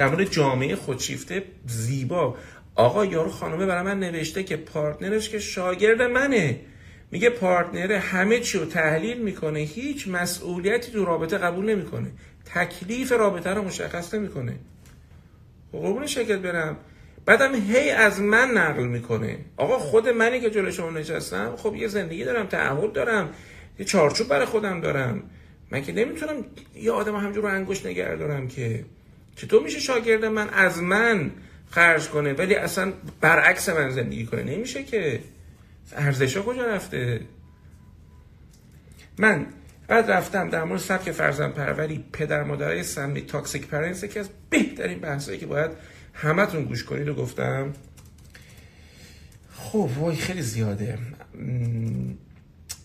در 0.00 0.08
مورد 0.08 0.30
جامعه 0.30 0.76
خودشیفته 0.76 1.42
زیبا. 1.66 2.36
آقا 2.74 3.04
یارو 3.04 3.30
خانومه 3.30 3.66
برای 3.66 3.82
من 3.82 4.00
نوشته 4.00 4.42
که 4.42 4.56
پارتنرش 4.56 5.28
که 5.28 5.38
شاگرد 5.38 6.02
منه. 6.02 6.60
میگه 7.10 7.30
پارتنر 7.30 7.92
همه 7.92 8.40
چی 8.40 8.58
رو 8.58 8.64
تحلیل 8.64 9.22
می‌کنه. 9.22 9.58
هیچ 9.58 10.08
مسئولیتی 10.08 10.92
تو 10.92 11.04
رابطه 11.04 11.38
قبول 11.38 11.64
نمی‌کنه. 11.64 12.10
تکلیف 12.54 13.12
رابطه 13.12 13.50
رو 13.50 13.62
مشخص 13.62 14.14
نمی‌کنه. 14.14 14.56
قربون 15.72 16.06
شکل 16.06 16.36
برم. 16.36 16.76
بعدم 17.26 17.54
هی 17.54 17.90
از 17.90 18.20
من 18.20 18.50
نقل 18.50 18.84
می‌کنه. 18.84 19.38
آقا 19.56 19.78
خود 19.78 20.08
منی 20.08 20.40
که 20.40 20.50
جلو 20.50 20.70
شما 20.70 20.90
نشستم 20.90 21.56
خب 21.56 21.74
یه 21.74 21.88
زندگی 21.88 22.24
دارم 22.24 22.46
تعهد 22.46 22.92
دارم 22.92 23.30
یه 23.78 23.84
چارچوب 23.84 24.28
برای 24.28 24.46
خودم 24.46 24.80
دارم. 24.80 25.22
من 25.70 25.82
که 25.82 25.92
نمی‌تونم 25.92 26.44
یه 26.74 26.92
آدم 26.92 27.16
همجور 27.16 27.44
رو 27.44 27.50
انگوش 27.50 27.86
نگه 27.86 28.16
دارم 28.16 28.48
که 28.48 28.84
چطور 29.40 29.62
میشه 29.62 29.80
شاگرد 29.80 30.24
من 30.24 30.48
از 30.48 30.82
من 30.82 31.30
خرج 31.70 32.08
کنه؟ 32.08 32.32
ولی 32.32 32.54
اصلا 32.54 32.92
برعکس 33.20 33.68
من 33.68 33.90
زندگی 33.90 34.26
کنه. 34.26 34.42
نمیشه 34.42 34.84
که. 34.84 35.20
ارزش 35.92 36.36
ها 36.36 36.42
کجا 36.42 36.66
رفته؟ 36.66 37.20
من 39.18 39.46
بعد 39.88 40.10
رفتم 40.10 40.50
در 40.50 40.64
مورد 40.64 40.80
سبک 40.80 41.12
فرزند 41.12 41.54
پروری 41.54 42.04
پدر 42.12 42.42
مادرای 42.42 42.82
سمی 42.82 43.20
toxic 43.20 43.66
parents 43.66 44.04
که 44.04 44.20
از 44.20 44.28
بهترین 44.50 44.98
بحثایی 44.98 45.38
که 45.38 45.46
باید 45.46 45.70
همتون 46.14 46.64
گوش 46.64 46.84
کنید 46.84 47.08
و 47.08 47.14
گفتم. 47.14 47.72
خب 49.52 49.90
وای 49.96 50.16
خیلی 50.16 50.42
زیاده. 50.42 50.98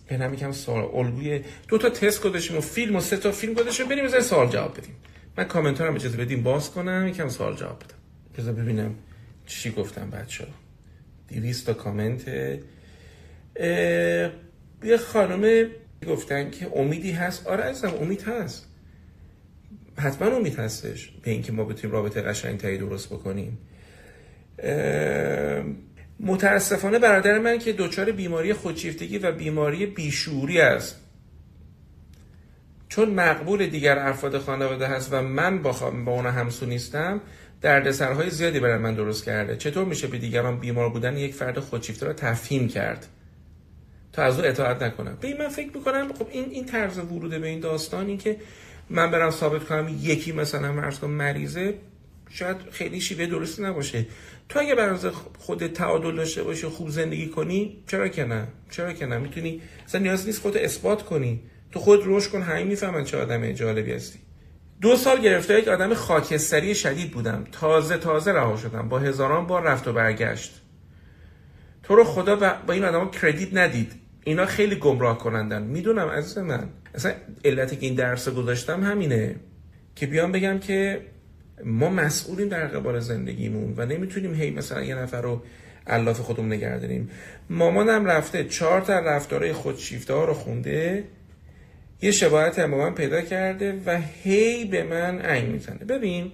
به 0.08 0.30
یکم 0.34 0.52
سوال 0.52 0.90
الگوی 0.94 1.42
دو 1.68 1.78
تا 1.78 1.90
تست 1.90 2.24
گذاشتیم 2.24 2.58
و 2.58 2.62
فیلم 2.62 2.96
و 2.96 3.00
سه 3.00 3.18
تا 3.18 3.32
فیلم 3.32 3.54
گذاشتیم 3.54 3.88
بریم 3.88 4.06
از 4.06 4.26
سوال 4.26 4.50
جواب 4.50 4.78
بدیم. 4.78 4.96
من 5.38 5.44
کامنت 5.44 5.82
هم 5.82 5.96
اجازه 5.96 6.18
بدیم 6.18 6.44
باز 6.44 6.72
کنم 6.72 7.08
یکم 7.08 7.30
سوال 7.30 7.56
جواب 7.56 7.80
بدم. 7.80 7.96
بذار 8.38 8.54
ببینم 8.54 8.96
چی 9.46 9.72
گفتم 9.72 10.10
بچه 10.10 10.44
ها 10.44 10.50
دیویست 11.28 11.66
تا 11.66 11.74
کامنت. 11.74 12.28
یه 14.84 14.98
خانم 14.98 15.70
گفتن 16.08 16.52
که 16.52 16.72
امیدی 16.76 17.12
هست. 17.12 17.48
آره 17.48 17.64
ازم 17.64 17.94
امید 18.02 18.22
هست. 18.22 18.66
حتما 19.98 20.36
امید 20.36 20.60
هستش 20.60 21.12
به 21.24 21.32
اینکه 21.32 21.52
ما 21.52 21.64
بتونیم 21.64 21.96
رابطه 21.96 22.22
قشنگ 22.22 22.60
تایی 22.60 22.78
درست 22.78 23.10
بکنیم. 23.10 23.58
متاسفانه 26.20 27.00
برادر 27.00 27.40
من 27.40 27.60
که 27.60 27.74
دچار 27.74 28.12
بیماری 28.12 28.54
خودشیفتگی 28.54 29.18
و 29.18 29.32
بیماری 29.32 29.86
بیشوری 29.86 30.62
است. 30.62 31.02
چون 32.96 33.10
مقبول 33.10 33.68
دیگر 33.68 34.00
افراد 34.00 34.38
خانواده 34.38 34.88
هست 34.88 35.14
و 35.14 35.22
من 35.22 35.62
با, 35.62 35.72
با 36.06 36.12
اون 36.12 36.26
همسو 36.26 36.66
نیستم 36.66 37.22
دردسرهای 37.62 38.30
زیادی 38.30 38.60
برای 38.60 38.78
من 38.78 38.96
درست 38.96 39.26
کرده. 39.26 39.58
چطور 39.58 39.86
میشه 39.86 40.08
به 40.08 40.18
دیگران 40.18 40.60
بیمار 40.60 40.90
بودن 40.90 41.18
یک 41.18 41.34
فرد 41.34 41.60
خودشیفته 41.60 42.06
را 42.06 42.14
تفهیم 42.14 42.68
کرد؟ 42.68 43.08
تا 44.14 44.24
از 44.24 44.40
او 44.40 44.46
اطاعت 44.46 44.84
نکنم. 44.84 45.18
به 45.22 45.28
این 45.28 45.38
من 45.38 45.48
فکر 45.48 45.78
می‌کنم 45.78 46.14
خب 46.14 46.28
این 46.32 46.46
این 46.52 46.66
طرز 46.66 46.98
ورود 46.98 47.42
به 47.42 47.48
این 47.48 47.60
داستان 47.60 48.08
این 48.08 48.18
که 48.18 48.38
من 48.90 49.12
برم 49.12 49.32
ثابت 49.32 49.64
کنم 49.64 50.00
یکی 50.02 50.32
مثلا 50.32 50.72
مرز 50.72 51.04
مریضه 51.04 51.74
شاید 52.30 52.58
خیلی 52.72 53.02
شیوه 53.02 53.26
درستی 53.26 53.64
نباشه. 53.64 54.06
تو 54.50 54.60
اگه 54.60 54.76
برای 54.76 54.98
خود 55.40 55.68
تعادل 55.68 56.16
داشته 56.16 56.44
باشی 56.44 56.68
خوب 56.68 56.90
زندگی 56.90 57.28
کنی 57.28 57.78
چرا 57.88 58.08
که 58.08 58.26
نه؟ 58.26 58.48
چرا 58.72 58.94
که 58.94 59.06
نه؟ 59.06 59.18
می‌تونی 59.18 59.62
اصلا 59.86 60.02
نیاز 60.02 60.26
نیست 60.26 60.42
خودت 60.42 60.64
اثبات 60.64 61.04
کنی. 61.04 61.42
تو 61.76 61.82
خود 61.82 62.04
روش 62.04 62.30
کن 62.30 62.42
همین 62.42 62.68
می‌فهمن 62.68 63.04
چه 63.04 63.18
آدم 63.18 63.52
جالبی 63.52 63.92
هستی. 63.92 64.20
دو 64.82 64.96
سال 64.96 65.22
گرفته 65.22 65.60
یک 65.60 65.68
آدم 65.68 65.94
خاکستری 65.94 66.76
شدید 66.76 67.12
بودم. 67.12 67.44
تازه 67.52 67.98
تازه 67.98 68.32
رها 68.32 68.58
شدم. 68.58 68.90
با 68.90 69.00
هزاران 69.00 69.48
بار 69.48 69.64
رفت 69.64 69.88
و 69.88 69.94
برگشت. 69.94 70.62
تو 71.84 71.96
رو 71.96 72.04
خدا 72.04 72.36
با 72.68 72.74
این 72.74 72.84
آدم 72.84 73.12
کردیت 73.12 73.50
ندید. 73.54 73.92
اینا 74.24 74.46
خیلی 74.46 74.76
گمراه 74.76 75.18
کنندن. 75.18 75.64
می‌دونم 75.64 76.08
عزیز 76.08 76.38
من. 76.38 76.70
اصلا 76.94 77.12
علتی 77.46 77.76
که 77.76 77.86
این 77.86 77.96
درس 77.96 78.30
گذاشتم 78.30 78.84
همینه. 78.84 79.36
که 79.96 80.06
بیان 80.06 80.32
بگم 80.32 80.60
که 80.60 81.02
ما 81.64 81.90
مسئولیم 81.90 82.50
در 82.50 82.68
قبال 82.68 83.00
زندگیمون 83.00 83.74
و 83.78 83.86
نمی‌تونیم 83.86 84.34
هی 84.34 84.52
مثلا 84.52 84.84
یه 84.84 84.96
نفر 84.96 85.22
رو 85.22 85.44
علاف 85.88 86.20
خودمون 86.20 86.54
نگه 86.54 86.78
داریم. 86.78 87.10
مامانم 87.50 88.06
رفته 88.06 88.44
چهار 88.44 88.82
تا 88.82 89.00
رفتارهای 89.00 89.54
خودشیفته 89.54 90.14
ها 90.14 90.26
رو 90.26 90.34
خونده. 90.34 91.04
یه 92.02 92.12
شباهت 92.12 92.60
هم 92.60 92.72
با 92.72 92.78
من 92.78 92.96
پیدا 92.96 93.22
کرده 93.22 93.82
و 93.86 94.02
هی 94.24 94.66
به 94.66 94.84
من 94.84 95.22
انگ 95.24 95.50
می‌زنه. 95.50 95.78
ببین 95.78 96.32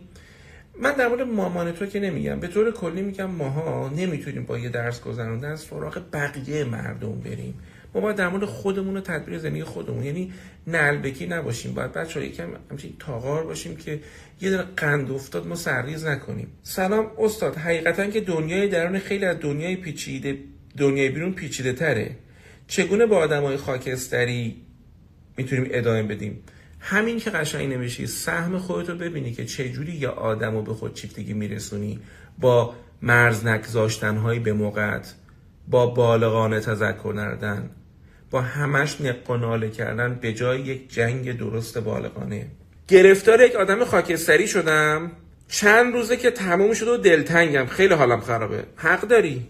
من 0.80 0.92
در 0.92 1.08
مورد 1.08 1.22
مامان 1.22 1.72
تو 1.72 1.86
که 1.86 2.00
نمیگم 2.00 2.40
به 2.40 2.48
طور 2.48 2.72
کلی 2.72 3.02
میگم 3.02 3.26
ماها 3.26 3.90
نمی‌تونیم 3.90 4.44
با 4.44 4.58
یه 4.58 4.70
درس 4.70 5.02
گذروندن 5.02 5.52
از 5.52 5.60
سراغ 5.60 6.02
بقیه 6.14 6.64
مردم 6.64 7.20
بریم. 7.20 7.54
ما 7.94 8.02
باید 8.02 8.16
در 8.16 8.30
مورد 8.30 8.46
خودمون 8.46 8.98
و 8.98 9.02
تدبیر 9.02 9.38
زندگی 9.38 9.64
خودمون 9.64 10.04
یعنی 10.04 10.34
نلبکی 10.68 11.28
نباشیم. 11.28 11.74
باید 11.74 11.94
بچه 11.94 12.20
ها 12.20 12.26
یکم 12.26 12.50
همچین 12.72 12.94
تاغار 13.00 13.44
باشیم 13.44 13.76
که 13.76 14.00
یه 14.42 14.52
در 14.52 14.62
قند 14.62 15.12
افتاد 15.12 15.48
ما 15.48 15.56
سرریز 15.56 16.06
نکنیم. 16.06 16.48
سلام 16.64 17.12
استاد 17.20 17.56
حقیقتا 17.56 18.08
که 18.08 18.22
دنیای 18.22 18.68
درون 18.68 19.00
خیلی 19.00 19.26
از 19.26 19.38
دنیای 19.40 19.76
پیچیده 19.76 20.38
دنیای 20.78 21.10
بیرون 21.10 21.34
پیچیده 21.34 21.74
تره 21.74 22.16
چگونه 22.68 23.06
با 23.06 23.18
آدمای 23.18 23.58
خاکستری 23.58 24.56
می‌تونیم 25.38 25.68
ادامه 25.72 26.04
بدیم. 26.04 26.44
همین 26.80 27.20
که 27.20 27.30
قشنگ 27.30 27.74
نمیشی 27.74 28.08
سهم 28.08 28.58
خودتو 28.58 28.96
ببینی 28.96 29.34
که 29.34 29.46
چجوری 29.46 29.92
یه 29.92 30.08
آدم 30.08 30.56
رو 30.56 30.62
به 30.62 30.74
خود 30.74 30.94
چیفتگی 30.94 31.34
میرسونی 31.34 32.00
با 32.40 32.76
مرز 33.02 33.46
نگذاشتنهایی 33.46 34.40
به 34.40 34.54
موقعت 34.54 35.14
با 35.68 35.88
بالغانه 35.88 36.60
تذکر 36.60 37.14
نردن 37.16 37.70
با 38.32 38.42
همش 38.42 39.02
نقناله 39.02 39.70
کردن 39.70 40.16
به 40.22 40.34
جای 40.34 40.62
یک 40.62 40.94
جنگ 40.94 41.38
درست 41.38 41.78
بالغانه. 41.78 42.48
گرفتار 42.88 43.42
یک 43.42 43.56
آدم 43.56 43.84
خاکستری 43.86 44.48
شدم. 44.48 45.12
چند 45.48 45.94
روزه 45.94 46.18
که 46.18 46.32
تموم 46.32 46.74
شده 46.74 46.92
و 46.92 46.98
دلتنگم. 46.98 47.66
خیلی 47.66 47.94
حالم 47.94 48.20
خرابه. 48.20 48.64
حق 48.76 49.02
داری؟ 49.02 49.48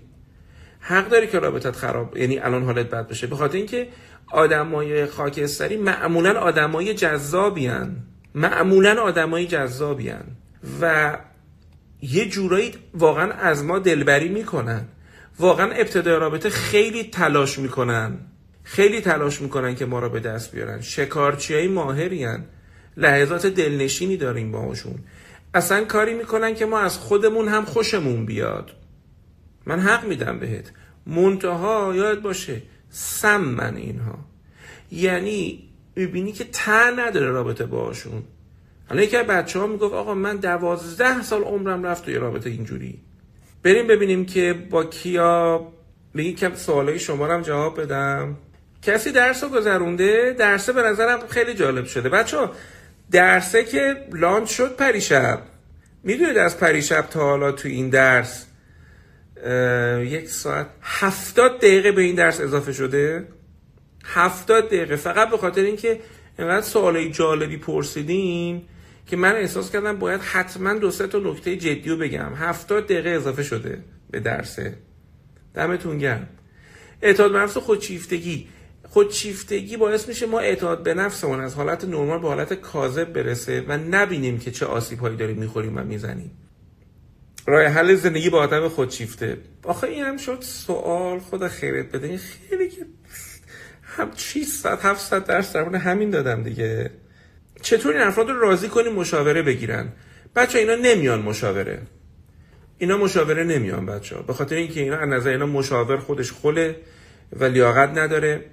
حق 0.80 1.10
داری 1.10 1.28
که 1.28 1.40
رابطت 1.40 1.76
خراب 1.76 2.18
یعنی 2.18 2.40
الان 2.40 2.64
حالت 2.64 2.90
بد 2.90 3.08
بشه. 3.08 3.28
به 3.28 3.36
خاطر 3.36 3.58
اینکه 3.58 3.88
آدمای 4.32 5.06
خاکستری 5.06 5.78
معمولا 5.78 6.40
آدمای 6.40 6.94
جذابیان 6.94 7.96
معمولا 8.36 9.02
آدمای 9.02 9.48
جذابیان 9.48 10.24
و 10.82 11.18
یه 12.02 12.30
جورایی 12.30 12.74
واقعا 12.94 13.32
از 13.32 13.64
ما 13.64 13.80
دلبری 13.80 14.30
می‌کنن. 14.30 14.88
واقعا 15.40 15.72
ابتدای 15.72 16.20
رابطه 16.20 16.50
خیلی 16.50 17.04
تلاش 17.04 17.60
می‌کنن. 17.60 18.18
خیلی 18.64 19.02
تلاش 19.02 19.42
می‌کنن 19.42 19.76
که 19.76 19.86
ما 19.86 20.00
رو 20.00 20.10
به 20.10 20.20
دست 20.20 20.52
بیارن. 20.52 20.82
شکارچی 20.82 21.54
های 21.54 21.68
ماهری 21.68 22.28
لحظات 22.98 23.46
دلنشینی 23.46 24.18
داریم 24.18 24.52
باهاشون. 24.52 24.96
اصلا 25.54 25.86
کاری 25.86 26.14
می‌کنن 26.14 26.56
که 26.56 26.66
ما 26.66 26.80
از 26.80 26.98
خودمون 26.98 27.48
هم 27.48 27.66
خوشمون 27.66 28.26
بیاد. 28.26 28.72
من 29.66 29.80
حق 29.80 30.06
میدم 30.06 30.40
بهت. 30.40 30.72
منتها 31.08 31.96
یاد 31.96 32.22
باشه 32.22 32.62
سم 32.92 33.42
من 33.42 33.76
اینها. 33.76 34.20
یعنی 34.92 35.70
می‌بینی 35.96 36.32
که 36.32 36.44
تا 36.44 36.90
نداره 36.90 37.32
رابطه 37.32 37.66
باشون 37.66 38.24
حالا 38.90 39.02
یکی 39.02 39.18
بچه 39.18 39.60
ها 39.60 39.68
می‌گفت 39.68 39.94
آقا 39.94 40.14
من 40.14 40.36
دوازده 40.38 41.24
سال 41.24 41.42
عمرم 41.42 41.84
رفت 41.84 42.06
توی 42.06 42.16
رابطه 42.16 42.50
اینجوری. 42.50 43.00
بریم 43.64 43.88
ببینیم 43.88 44.26
که 44.26 44.54
با 44.70 44.84
کیا. 44.84 45.68
بگی 46.16 46.34
که 46.34 46.52
سوالای 46.56 47.00
شما 47.00 47.28
رو 47.28 47.34
هم 47.34 47.42
جواب 47.42 47.82
بدم. 47.82 48.36
کسی 48.82 49.12
درس 49.12 49.44
رو 49.44 49.50
گذرونده؟ 49.50 50.36
درسه 50.40 50.74
به 50.74 50.82
نظرم 50.82 51.20
خیلی 51.28 51.54
جالب 51.54 51.86
شده. 51.86 52.10
بچه 52.10 52.38
ها 52.38 52.52
درسه 53.12 53.64
که 53.64 54.08
لانچ 54.14 54.50
شد 54.50 54.76
پریشب. 54.76 55.40
می‌دونید 56.04 56.38
از 56.38 56.58
پریشب 56.58 57.02
تا 57.02 57.20
حالا 57.20 57.52
تو 57.52 57.68
این 57.68 57.90
درس 57.90 58.46
یک 60.06 60.30
ساعت. 60.30 60.68
هفتاد 60.82 61.58
دقیقه 61.58 61.92
به 61.92 62.02
این 62.02 62.16
درس 62.16 62.42
اضافه 62.42 62.74
شده. 62.74 63.28
هفتاد 64.06 64.68
دقیقه. 64.68 64.96
فقط 64.96 65.30
به 65.30 65.38
خاطر 65.38 65.62
اینکه 65.62 66.00
اینقدر 66.40 66.66
سوالای 66.66 67.12
جالبی 67.12 67.58
پرسیدیم 67.58 68.68
که 69.08 69.18
من 69.18 69.36
احساس 69.36 69.72
کردم 69.72 70.00
باید 70.00 70.22
حتما 70.22 70.74
دو 70.74 70.92
سه 70.92 71.08
تا 71.08 71.20
نکته 71.20 71.56
جدی 71.56 71.90
رو 71.90 71.98
بگم. 71.98 72.34
هفتاد 72.36 72.86
دقیقه 72.86 73.10
اضافه 73.10 73.44
شده 73.44 73.84
به 74.12 74.20
درسه 74.20 74.78
دمتون 75.54 75.98
گرم. 75.98 76.30
اعتاد 77.02 77.32
به 77.32 77.38
نفس 77.38 77.58
خودشیفتگی. 77.58 78.48
خودشیفتگی 78.90 79.78
باعث 79.78 80.08
میشه 80.08 80.26
ما 80.26 80.40
اعتاد 80.40 80.84
به 80.84 80.94
نفسمون 80.94 81.40
از 81.40 81.56
حالت 81.56 81.86
نرمال 81.86 82.20
به 82.20 82.28
حالت 82.28 82.54
کاذب 82.54 83.14
برسه 83.14 83.66
و 83.68 83.78
نبینیم 83.78 84.40
که 84.40 84.52
چه 84.52 84.66
آسیب 84.66 85.00
هایی 85.00 85.18
داریم 85.18 85.38
می‌خوریم 85.38 85.78
و 85.78 85.84
می‌زنیم. 85.84 86.32
راه 87.46 87.64
حل 87.64 87.96
زندگی 87.96 88.30
با 88.30 88.40
آدم 88.40 88.68
خودشیفته. 88.68 89.38
آخه 89.64 89.88
این 89.88 90.04
هم 90.04 90.18
شد 90.18 90.38
سوال 90.42 91.20
خدا 91.20 91.50
خیرت 91.50 91.92
بده. 91.92 92.08
این 92.08 92.18
خیلی 92.18 92.70
که 92.70 92.86
هم 93.84 94.12
600 94.16 94.80
700 94.82 95.26
درس 95.26 95.56
در 95.56 95.76
همین 95.76 96.10
دادم 96.10 96.44
دیگه. 96.44 96.92
چطور 97.62 97.94
این 97.94 98.02
افراد 98.02 98.30
رو 98.30 98.40
راضی 98.40 98.68
کنیم 98.68 98.94
مشاوره 98.94 99.42
بگیرن؟ 99.42 99.88
بچه 100.36 100.60
اینا 100.60 100.76
نمیان 100.76 101.22
مشاوره. 101.22 101.82
اینا 102.78 102.98
مشاوره 102.98 103.44
نمیان 103.44 103.86
بچه 103.86 104.16
به 104.28 104.34
خاطر 104.34 104.56
اینکه 104.56 104.82
اینا 104.82 104.98
از 104.98 105.10
نظر 105.10 105.30
اینا 105.30 105.46
مشاور 105.46 105.98
خودش 105.98 106.32
خله 106.32 106.76
و 107.34 107.44
لیاقت 107.44 107.90
نداره. 107.98 108.46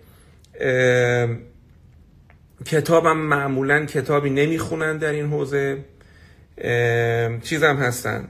کتابم 2.66 3.16
معمولا 3.16 3.86
کتابی 3.86 4.30
نمی‌خونن 4.30 4.98
در 4.98 5.12
این 5.12 5.26
حوزه. 5.26 5.84
چیزم 7.42 7.76
هستن. 7.76 8.28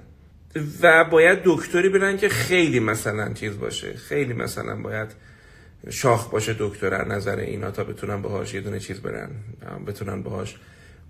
و 0.82 1.04
باید 1.04 1.38
دکتری 1.44 1.88
برن 1.88 2.16
که 2.16 2.28
خیلی 2.28 2.80
مثلا 2.80 3.32
چیز 3.32 3.58
باشه. 3.58 3.94
خیلی 3.94 4.32
مثلا 4.32 4.76
باید 4.76 5.08
شاخ 5.90 6.30
باشه 6.30 6.56
دکتر 6.58 7.04
نظر 7.04 7.36
اینا 7.36 7.70
تا 7.70 7.84
بتونن 7.84 8.22
باهاش 8.22 8.54
یه 8.54 8.60
دونه 8.60 8.80
چیز 8.80 9.00
برن. 9.00 9.30
بتونن 9.86 10.22
باهاش 10.22 10.56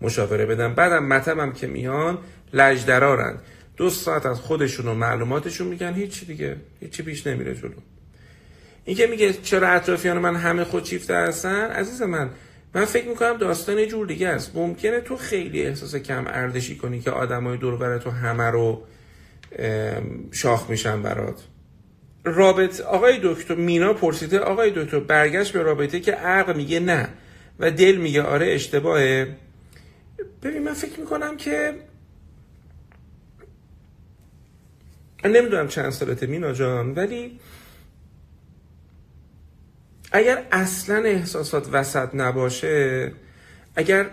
مشاوره 0.00 0.46
بدن. 0.46 0.74
بعدم 0.74 1.04
مطبم 1.04 1.52
که 1.52 1.66
میان 1.66 2.18
لجدرارن. 2.52 3.38
دو 3.76 3.90
ساعت 3.90 4.26
از 4.26 4.40
خودشون 4.40 4.88
و 4.88 4.94
معلوماتشون 4.94 5.66
میگن. 5.66 5.94
هیچی 5.94 6.26
دیگه. 6.26 6.56
هیچی 6.80 7.02
پیش 7.02 7.26
نمیره 7.26 7.54
جلو. 7.54 7.70
این 8.84 8.96
که 8.96 9.06
میگه 9.06 9.32
چرا 9.32 9.68
اطرافیان 9.68 10.18
من 10.18 10.36
همه 10.36 10.64
خودشیفته 10.64 11.14
هستن؟ 11.14 11.70
عزیز 11.70 12.02
من 12.02 12.30
من 12.74 12.84
فکر 12.84 13.08
می‌کنم 13.08 13.36
داستان 13.36 13.86
جور 13.86 14.06
دیگه 14.06 14.28
است. 14.28 14.56
ممکنه 14.56 15.00
تو 15.00 15.16
خیلی 15.16 15.62
احساس 15.62 15.96
کم 15.96 16.26
ارزشی 16.26 16.76
کنی 16.76 17.00
که 17.00 17.10
آدمای 17.10 17.56
دور 17.56 17.98
تو 17.98 18.10
همه 18.10 18.50
رو 18.50 18.82
شاخ 20.32 20.70
میشن 20.70 21.02
برات. 21.02 21.42
رابط 22.24 22.80
آقای 22.80 23.20
دکتر 23.22 23.54
مینا 23.54 23.92
پرسیده 23.92 24.38
آقای 24.38 24.72
دکتر 24.76 25.00
برگشت 25.00 25.52
به 25.52 25.62
رابطه 25.62 26.00
که 26.00 26.12
عقل 26.12 26.56
میگه 26.56 26.80
نه 26.80 27.08
و 27.58 27.70
دل 27.70 27.96
میگه 27.96 28.22
آره 28.22 28.46
اشتباهه. 28.46 29.36
ببین 30.42 30.62
من 30.62 30.72
فکر 30.74 31.00
می‌کنم 31.00 31.36
که 31.36 31.74
نمی‌دونم 35.24 35.68
چند 35.68 35.90
سالته 35.90 36.26
مینا 36.26 36.52
جان 36.52 36.94
ولی 36.94 37.40
اگر 40.12 40.44
اصلا 40.52 40.96
احساسات 40.96 41.68
وسط 41.72 42.08
نباشه 42.14 43.12
اگر 43.76 44.10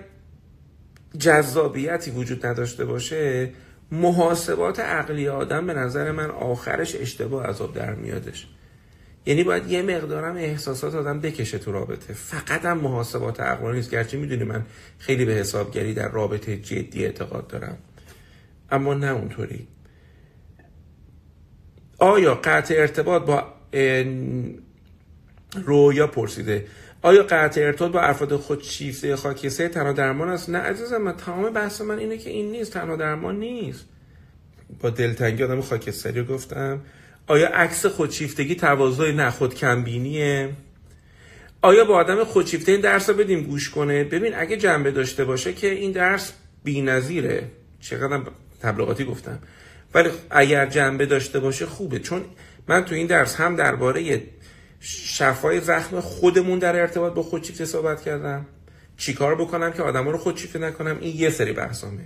جذابیتی 1.20 2.12
وجود 2.12 2.46
نداشته 2.46 2.86
باشه 2.86 3.51
محاسبات 3.92 4.80
عقلی 4.80 5.27
آدم 5.27 5.68
به 5.68 5.74
نظر 5.74 6.12
من 6.12 6.32
آخرش 6.32 6.96
اشتباه 6.96 7.46
عذاب 7.46 7.74
در 7.74 7.96
میادش. 7.96 8.48
یعنی 9.25 9.44
باید 9.44 9.72
یه 9.72 9.82
مقدارم 9.82 10.36
احساسات 10.36 10.96
آدم 10.96 11.20
بکشه 11.20 11.58
تو 11.58 11.72
رابطه. 11.72 12.13
فقط 12.13 12.65
هم 12.65 12.77
محاسبات 12.77 13.39
عقلانی 13.39 13.77
نیست. 13.77 13.92
گرچه 13.92 14.18
می‌دونی 14.18 14.44
من 14.44 14.65
خیلی 15.00 15.25
به 15.25 15.34
حسابگری 15.34 15.94
در 15.94 16.12
رابطه 16.12 16.58
جدی 16.58 17.06
اعتقاد 17.06 17.48
دارم. 17.48 17.77
اما 18.72 18.94
نه 18.94 19.08
اونطوری. 19.08 19.68
آیا 21.98 22.36
قطع 22.36 22.75
ارتباط 22.77 23.22
با 23.22 23.54
رویا 25.65 26.08
پرسیده؟ 26.08 26.65
آیا 27.06 27.24
قطع 27.24 27.62
ارتباط 27.62 27.92
با 27.92 28.02
افراد 28.02 28.36
خود 28.36 28.64
شیفته 28.64 29.16
خاکیسته 29.16 29.68
تنها 29.68 29.94
درمان 29.94 30.30
است. 30.30 30.50
نه 30.50 30.58
عزیزم 30.58 30.98
من 30.98 31.18
تمام 31.18 31.54
بحث 31.54 31.82
من 31.82 32.00
اینه 32.00 32.18
که 32.18 32.30
این 32.30 32.52
نیست. 32.52 32.74
تنها 32.74 32.96
درمان 32.96 33.40
نیست. 33.40 33.86
با 34.80 34.90
دلتنگی 34.90 35.44
آدم 35.44 35.62
خاکستری 35.62 36.24
گفتم. 36.24 36.82
آیا 37.28 37.48
عکس 37.48 37.86
خودشیفتگی 37.86 38.56
تواضع 38.56 39.12
نه 39.12 39.30
خود 39.30 39.56
کمبینیه 39.56 40.50
آیا 41.62 41.86
با 41.86 41.96
آدم 41.96 42.24
خودشیفته 42.24 42.72
این 42.72 42.82
درس 42.82 43.10
رو 43.10 43.16
بدیم 43.16 43.44
گوش 43.44 43.70
کنه؟ 43.70 44.04
ببین 44.04 44.34
اگه 44.36 44.58
جنبه 44.58 44.92
داشته 44.92 45.26
باشه 45.26 45.54
که 45.54 45.72
این 45.72 45.92
درس 45.92 46.34
بی‌نظیره. 46.64 47.44
چقدر 47.80 48.22
تبلیغاتی 48.62 49.06
گفتم. 49.06 49.40
ولی 49.94 50.10
اگر 50.30 50.66
جنبه 50.66 51.06
داشته 51.06 51.40
باشه 51.40 51.66
خوبه. 51.66 52.00
چون 52.00 52.22
من 52.68 52.86
تو 52.86 52.96
این 52.96 53.08
درس 53.08 53.36
هم 53.36 53.56
درباره 53.56 54.30
شفای 54.88 55.62
زخم 55.62 56.00
خودمون 56.00 56.60
در 56.60 56.75
ارتباط 56.75 57.13
با 57.13 57.24
خودشیفته 57.24 57.65
صحبت 57.65 58.01
کردم. 58.01 58.46
چیکار 58.98 59.36
بکنم 59.36 59.72
که 59.72 59.84
آدما 59.84 60.12
رو 60.12 60.18
خودشیفته 60.18 60.60
نکنم؟ 60.60 60.98
این 61.00 61.15
یه 61.15 61.30
سری 61.30 61.54
بحثامه. 61.54 62.06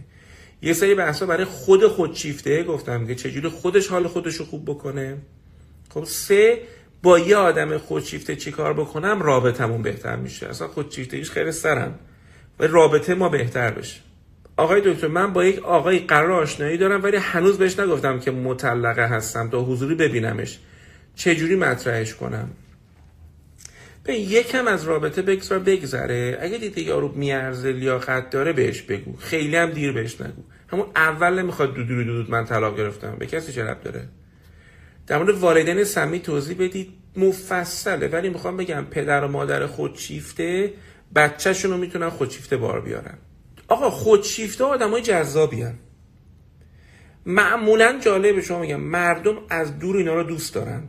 یه 0.61 0.73
سری 0.73 0.95
بحثا 0.95 1.25
برای 1.25 1.45
خود 1.45 1.87
خودشیفته 1.87 2.63
گفتم 2.63 3.07
که 3.07 3.15
چجوری 3.15 3.47
خودش 3.47 3.87
حال 3.87 4.07
خودش 4.07 4.35
رو 4.35 4.45
خوب 4.45 4.65
بکنه. 4.65 5.17
خب 5.89 6.03
سه 6.03 6.61
با 7.03 7.19
یه 7.19 7.35
آدم 7.35 7.77
خودشیفته 7.77 8.35
چیکار 8.35 8.73
بکنم 8.73 9.21
رابطمون 9.21 9.81
بهتر 9.81 10.15
میشه. 10.15 10.47
اصلا 10.47 10.67
خودشیفتگیش 10.67 11.31
خیلی 11.31 11.51
سرم 11.51 11.99
و 12.59 12.67
رابطه 12.67 13.13
ما 13.13 13.29
بهتر 13.29 13.71
بشه. 13.71 13.99
آقای 14.57 14.81
دکتر 14.85 15.07
من 15.07 15.33
با 15.33 15.45
یک 15.45 15.63
آقای 15.63 15.99
قرار 15.99 16.31
آشنایی 16.31 16.77
دارم 16.77 17.03
ولی 17.03 17.17
هنوز 17.17 17.57
بهش 17.57 17.79
نگفتم 17.79 18.19
که 18.19 18.31
مطلقه 18.31 19.07
هستم 19.07 19.49
تا 19.49 19.61
حضوری 19.61 19.95
ببینمش. 19.95 20.59
چجوری 21.15 21.55
مطرحش 21.55 22.15
کنم؟ 22.15 22.49
به 24.03 24.15
یکم 24.15 24.67
از 24.67 24.83
رابطه 24.83 25.21
بگذار 25.21 25.59
بگذره. 25.59 26.37
اگه 26.41 26.57
دیدی 26.57 26.81
یارو 26.81 27.11
میارزه 27.15 27.71
لیاقت 27.71 28.29
داره 28.29 28.53
بهش 28.53 28.81
بگو. 28.81 29.17
خیلی 29.17 29.55
هم 29.55 29.69
دیر 29.69 29.91
بهش 29.91 30.21
نگو. 30.21 30.41
همون 30.67 30.87
اول 30.95 31.39
نمی‌خواد 31.39 31.73
دودو 31.73 32.03
دود 32.03 32.31
من 32.31 32.45
طلاق 32.45 32.77
گرفتم. 32.77 33.15
به 33.19 33.25
کسی 33.25 33.53
چه 33.53 33.63
داره؟ 33.63 34.09
در 35.07 35.17
مورد 35.17 35.29
والدین 35.29 35.83
سمی 35.83 36.19
توضیح 36.19 36.57
بدید. 36.59 36.93
مفصله. 37.15 38.07
ولی 38.07 38.29
می‌خوام 38.29 38.57
بگم 38.57 38.85
پدر 38.91 39.23
و 39.23 39.27
مادر 39.27 39.65
خودشیفته 39.65 40.73
بچهشون 41.15 41.71
رو 41.71 41.77
می‌تونن 41.77 42.09
خودشیفته 42.09 42.57
بار 42.57 42.81
بیارن. 42.81 43.17
آقا 43.67 43.89
خودشیفته 43.89 44.63
آدم 44.63 44.91
های 44.91 45.01
جذابی 45.01 45.61
هم. 45.61 45.79
معمولا 47.25 47.99
جالب 48.01 48.39
شما 48.39 48.59
میگم 48.59 48.79
مردم 48.79 49.37
از 49.49 49.79
دور 49.79 49.97
اینا 49.97 50.15
رو 50.15 50.23
دوست 50.23 50.55
دارن. 50.55 50.83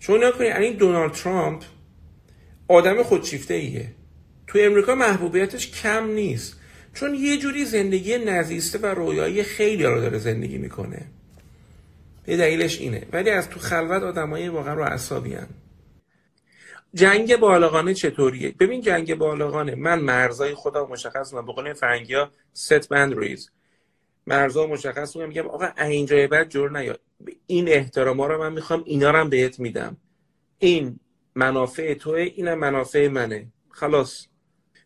شما 0.00 0.16
نگاه 0.16 0.32
کنید 0.32 0.52
این 0.52 0.76
دونالد 0.76 1.12
ترامپ 1.12 1.62
آدم 2.68 3.02
خودشیفته 3.02 3.54
ایه 3.54 3.94
تو 4.46 4.58
امریکا 4.62 4.94
محبوبیتش 4.94 5.70
کم 5.70 6.10
نیست. 6.10 6.60
چون 6.94 7.14
یه 7.14 7.38
جوری 7.38 7.64
زندگی 7.64 8.18
نزیسته 8.18 8.78
و 8.78 8.86
رویایی 8.86 9.42
خیلی 9.42 9.82
رو 9.82 10.00
داره 10.00 10.18
زندگی 10.18 10.58
می‌کنه. 10.58 11.06
یه 12.26 12.36
دلیلش 12.36 12.80
اینه. 12.80 13.06
ولی 13.12 13.30
از 13.30 13.50
تو 13.50 13.60
خلوت 13.60 14.02
آدمای 14.02 14.48
واقعا 14.48 14.74
رو 14.74 14.82
اعصابی 14.82 15.36
جنگ 16.94 17.36
بالغانه 17.36 17.94
چطوریه؟ 17.94 18.54
ببین 18.60 18.80
جنگ 18.80 19.14
بالغانه. 19.14 19.74
من 19.74 20.00
مرزای 20.00 20.54
خودم 20.54 20.86
مشخص 20.90 21.30
کنم 21.30 21.46
به 21.46 21.52
قول 21.52 21.72
فرنگیا 21.72 22.30
ست 22.52 22.92
ریز 22.92 23.50
مرزا 24.26 24.66
مشخص 24.66 25.12
کنم 25.12 25.28
میگم 25.28 25.46
آقا 25.46 25.68
اینجای 25.80 26.26
بعد 26.26 26.48
جور 26.48 26.78
نیا. 26.78 26.98
این 27.46 27.68
احتراما 27.68 28.26
رو 28.26 28.38
من 28.38 28.52
می‌خوام 28.52 28.82
اینا 28.86 29.10
رو 29.10 29.28
بهت 29.28 29.60
میدم. 29.60 29.96
این 30.58 31.00
منافع 31.38 31.94
توه 31.94 32.18
اینم 32.18 32.58
منافع 32.58 33.08
منه. 33.08 33.46
خلاص. 33.70 34.26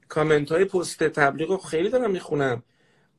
کامنت 0.09 0.53
های 0.53 0.65
پست 0.65 1.05
تبلیغ 1.05 1.51
رو 1.51 1.57
خیلی 1.57 1.89
دارم 1.89 2.11
می‌خونم. 2.11 2.63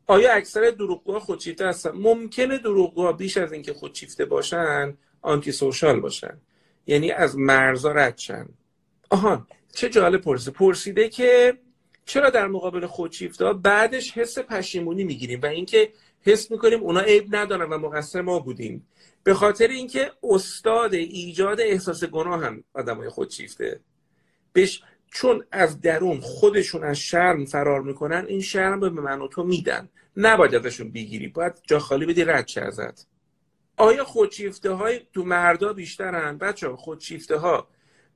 آیا 0.08 0.34
اکثر 0.34 0.70
دروغگوها 0.70 1.20
خودشیفته 1.20 1.68
هستن؟ 1.68 1.92
ممکنه 1.92 2.58
دروغگوها 2.58 3.12
بیش 3.12 3.38
از 3.38 3.54
اینکه 3.54 3.74
خودشیفته 3.74 4.25
باشن 4.25 4.98
آنتی 5.22 5.52
سوشال 5.52 6.00
باشن. 6.00 6.38
یعنی 6.88 7.12
از 7.12 7.38
مرزا 7.38 7.92
رد 7.92 8.18
شن. 8.18 8.50
آهان 9.10 9.48
چه 9.74 9.90
جالب 9.90 10.22
پرسه. 10.22 10.52
پرسیده 10.52 11.10
که 11.10 11.58
چرا 12.06 12.30
در 12.30 12.48
مقابل 12.48 12.86
خودشیفته 12.86 13.54
بعدش 13.54 14.12
حس 14.18 14.40
پشیمونی 14.40 15.04
می‌گیریم 15.04 15.42
و 15.42 15.46
اینکه 15.46 15.92
حس 16.22 16.52
می‌کنیم 16.52 16.80
اونا 16.80 17.00
عیب 17.00 17.36
ندارن 17.36 17.70
و 17.70 17.78
مقصر 17.78 18.22
ما 18.22 18.40
بودیم. 18.40 18.88
به 19.24 19.34
خاطر 19.34 19.68
اینکه 19.68 20.12
استاد 20.24 20.94
ایجاد 20.94 21.62
احساس 21.62 22.03
گناه 22.03 22.46
هم 22.46 22.63
آدمای 22.74 23.10
خودشیفته 23.10 23.80
بش 24.56 24.84
چون 25.12 25.46
از 25.51 25.82
درون 25.82 26.20
خودشون 26.20 26.84
از 26.84 26.98
شرم 26.98 27.46
فرار 27.46 27.82
می‌کنن 27.82 28.25
این 28.27 28.42
شرم 28.42 28.80
به 28.80 28.89
من 28.89 29.22
و 29.22 29.27
تو 29.27 29.44
میدن. 29.44 29.89
نباید 30.18 30.56
ازشون 30.56 30.92
بگیری 30.92 31.27
باید 31.27 31.53
جا 31.68 31.80
خالی 31.80 32.06
بدی 32.06 32.24
رد 32.24 32.50
ازت. 32.58 33.08
آیا 33.77 34.03
خودشیفته 34.03 34.72
های 34.72 35.01
تو 35.13 35.24
مردا 35.24 35.74
بیشترن؟ 35.74 36.38
بچه 36.38 36.70
خودشیفته 36.70 37.38
ها 37.38 37.68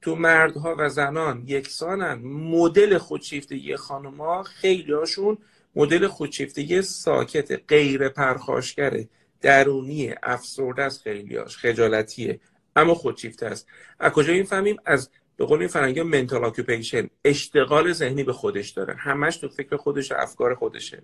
تو 0.02 0.16
مردها 0.16 0.76
و 0.80 0.90
زنان 0.90 1.44
یکسانن. 1.48 2.14
مدل 2.24 2.98
خودشیفتگی 2.98 3.76
خانوما 3.76 4.44
خیلی 4.44 4.94
هاشون 4.94 5.38
مدل 5.76 6.08
خودشیفتگی 6.08 6.82
ساکت 6.82 7.62
غیر 7.68 8.10
پرخاشگره. 8.10 9.10
درونی 9.42 10.14
افسرده 10.24 10.84
است 10.84 11.02
خیلیاش 11.02 11.58
خجالتیه 11.58 12.40
اما 12.76 12.94
خودشیفته 12.94 13.46
است. 13.46 13.68
از 14.00 14.12
کجا 14.12 14.34
این 14.34 14.44
فهمیم؟ 14.44 14.78
از 14.86 15.10
به 15.38 15.46
قول 15.46 15.60
این 15.60 15.68
فرنگی 15.68 16.02
منتال 16.02 16.44
اکوپیشن 16.44 17.10
اشتغال 17.26 17.94
ذهنی 17.94 18.24
به 18.24 18.34
خودش 18.34 18.70
داره. 18.70 18.96
همش 18.96 19.38
تو 19.38 19.50
فکر 19.50 19.78
خودش 19.78 20.12
و 20.12 20.16
افکار 20.18 20.56
خودشه. 20.56 21.04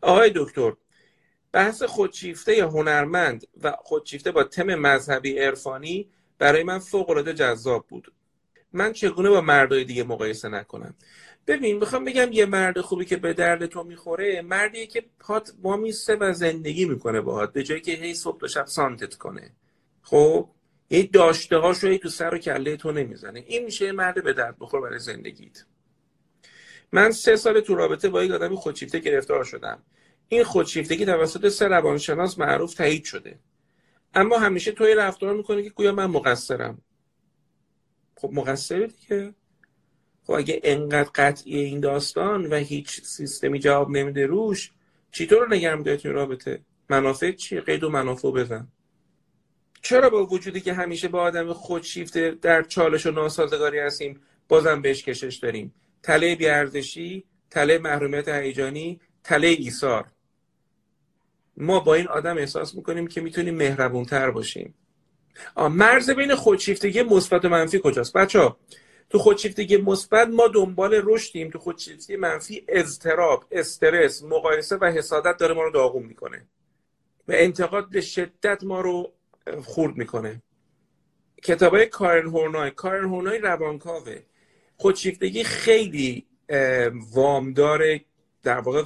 آقای 0.00 0.32
دکتر 0.34 0.72
بحث 1.52 1.82
خودشیفته 1.82 2.56
یا 2.56 2.68
هنرمند 2.68 3.46
و 3.62 3.76
خودشیفته 3.82 4.30
با 4.30 4.44
تم 4.44 4.74
مذهبی 4.74 5.38
عرفانی 5.38 6.08
برای 6.38 6.62
من 6.62 6.78
فوق 6.78 7.10
العاده 7.10 7.34
جذاب 7.34 7.86
بود. 7.88 8.12
من 8.72 8.92
چگونه 8.92 9.30
با 9.30 9.40
مردای 9.40 9.84
دیگه 9.84 10.04
مقایسه 10.04 10.48
نکنم؟ 10.48 10.94
ببین 11.48 11.76
می‌خوام 11.76 12.04
بگم 12.04 12.32
یه 12.32 12.46
مرد 12.46 12.80
خوبی 12.80 13.04
که 13.04 13.16
به 13.16 13.32
درد 13.32 13.66
تو 13.66 13.84
می‌خوره 13.84 14.42
مردیه 14.42 14.86
که 14.86 15.04
پات 15.18 15.52
با 15.62 15.76
میسته 15.76 16.16
و 16.16 16.32
زندگی 16.32 16.84
می‌کنه 16.84 17.20
باهات 17.20 17.52
به 17.52 17.62
جایی 17.62 17.80
که 17.80 17.92
هی 17.92 18.14
صبح 18.14 18.44
و 18.44 18.48
شب 18.48 18.66
سانتت 18.66 19.14
کنه. 19.14 19.52
خب؟ 20.02 20.48
یه 20.90 21.02
داشته 21.02 21.56
هاش 21.56 21.78
رو 21.78 21.96
تو 21.96 22.08
سر 22.08 22.34
و 22.34 22.38
کله 22.38 22.76
تو 22.76 22.92
نمی‌زنه. 22.92 23.44
این 23.46 23.64
میشه 23.64 23.92
مرد 23.92 24.24
به 24.24 24.32
درد 24.32 24.56
بخور 24.58 24.80
برای 24.80 24.98
زندگیت. 24.98 25.64
من 26.92 27.12
سه 27.12 27.36
سال 27.36 27.60
تو 27.60 27.74
رابطه 27.74 28.08
با 28.08 28.24
یک 28.24 28.30
آدمی 28.30 28.56
خودشیفته 28.56 28.98
گرفتار 28.98 29.44
شدم. 29.44 29.82
این 30.28 30.44
خودشیفتگی 30.44 31.06
توسط 31.06 31.48
سه 31.48 31.68
روانشناس 31.68 32.38
معروف 32.38 32.74
تایید 32.74 33.04
شده. 33.04 33.38
اما 34.14 34.38
همیشه 34.38 34.72
توی 34.72 34.94
رفتار 34.94 35.34
می‌کنه 35.34 35.62
که 35.62 35.70
گویا 35.70 35.92
من 35.92 36.06
مقصرم. 36.06 36.82
خب 38.16 38.30
مقصر 38.32 38.86
دیگه. 39.00 39.34
خب 40.28 40.34
اگه 40.34 40.60
انقدر 40.64 41.10
قطعی 41.14 41.60
این 41.60 41.80
داستان 41.80 42.46
و 42.46 42.56
هیچ 42.56 43.00
سیستمی 43.00 43.58
جواب 43.58 43.90
نمیده 43.90 44.26
روش 44.26 44.70
چطور 45.12 45.38
رو 45.38 45.54
نگرم 45.54 45.82
داری 45.82 45.96
توی 45.96 46.10
رابطه؟ 46.10 46.60
منافع 46.88 47.32
چیه 47.32 47.60
قید 47.60 47.84
و 47.84 47.90
منافع 47.90 48.30
بزن. 48.30 48.68
چرا 49.82 50.10
با 50.10 50.26
وجودی 50.26 50.60
که 50.60 50.74
همیشه 50.74 51.08
با 51.08 51.22
آدم 51.22 51.52
خودشیفته 51.52 52.30
در 52.42 52.62
چالش 52.62 53.06
و 53.06 53.10
ناسازگاری 53.10 53.78
هستیم 53.78 54.20
بازم 54.48 54.82
بهش 54.82 55.04
کشش 55.04 55.36
داریم؟ 55.36 55.74
تله 56.02 56.36
بیارزشی 56.36 57.24
تله 57.50 57.78
محرومیت 57.78 58.28
هیجانی 58.28 59.00
تله 59.24 59.48
ایثار. 59.48 60.06
ما 61.56 61.80
با 61.80 61.94
این 61.94 62.08
آدم 62.08 62.38
احساس 62.38 62.74
می‌کنیم 62.74 63.06
که 63.06 63.20
می‌تونیم 63.20 63.54
مهربونتر 63.54 64.30
باشیم. 64.30 64.74
مرز 65.56 66.10
بین 66.10 66.34
خودشیفتگی 66.34 67.02
مثبت 67.02 67.44
و 67.44 67.48
منفی 67.48 67.80
کجاست؟ 67.82 68.12
بچه 68.12 68.54
تو 69.10 69.18
خودشیفتگی 69.18 69.76
مثبت 69.76 70.28
ما 70.28 70.48
دنبال 70.48 71.00
رشدیم. 71.04 71.50
تو 71.50 71.58
خودشیفتگی 71.58 72.16
منفی 72.16 72.64
اضطراب 72.68 73.44
استرس 73.50 74.22
مقایسه 74.22 74.76
و 74.76 74.84
حسادت 74.84 75.36
داره 75.36 75.54
ما 75.54 75.62
رو 75.62 75.70
داغون 75.70 76.02
می‌کنه. 76.02 76.46
و 77.28 77.32
انتقاد 77.34 77.90
به 77.90 78.00
شدت 78.00 78.64
ما 78.64 78.80
رو 78.80 79.12
خورد 79.64 79.96
می‌کنه. 79.96 80.42
کتابای 81.42 81.86
کارن 81.86 82.26
هورنای 82.26 82.70
کارن 82.70 83.04
هورنای 83.04 83.38
روانکاوه. 83.38 84.22
خودشیفتگی 84.76 85.44
خیلی 85.44 86.26
وامدار 87.14 88.00
در 88.42 88.58
واقع 88.58 88.82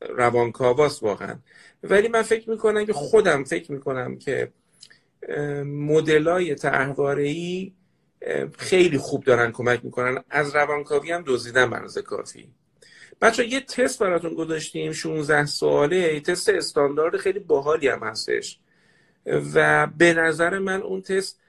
روانکاواست 0.00 1.02
واقعا. 1.02 1.38
ولی 1.82 2.08
من 2.08 2.22
فکر 2.22 2.50
می‌کنم 2.50 2.86
که 2.86 2.92
خودم 2.92 3.44
فکر 3.44 3.72
می‌کنم 3.72 4.18
که 4.18 4.52
مدلای 5.64 6.56
ای 7.18 7.72
خیلی 8.58 8.98
خوب 8.98 9.24
دارن 9.24 9.52
کمک 9.52 9.84
می‌کنن. 9.84 10.24
از 10.30 10.54
روانکاوی 10.54 11.12
هم 11.12 11.24
دزدیدن 11.26 11.70
بنازه 11.70 12.02
کافی. 12.02 12.48
بچه 13.20 13.46
یه 13.46 13.60
تست 13.60 13.98
براتون 13.98 14.34
گذاشتیم 14.34 14.92
16 14.92 15.46
سواله. 15.46 16.20
تست 16.20 16.48
استاندارد 16.48 17.16
خیلی 17.16 17.38
باحالی 17.38 17.88
هم 17.88 18.00
هستش. 18.02 18.58
و 19.26 19.86
به 19.98 20.14
نظر 20.14 20.58
من 20.58 20.82
اون 20.82 21.02
تست 21.02 21.40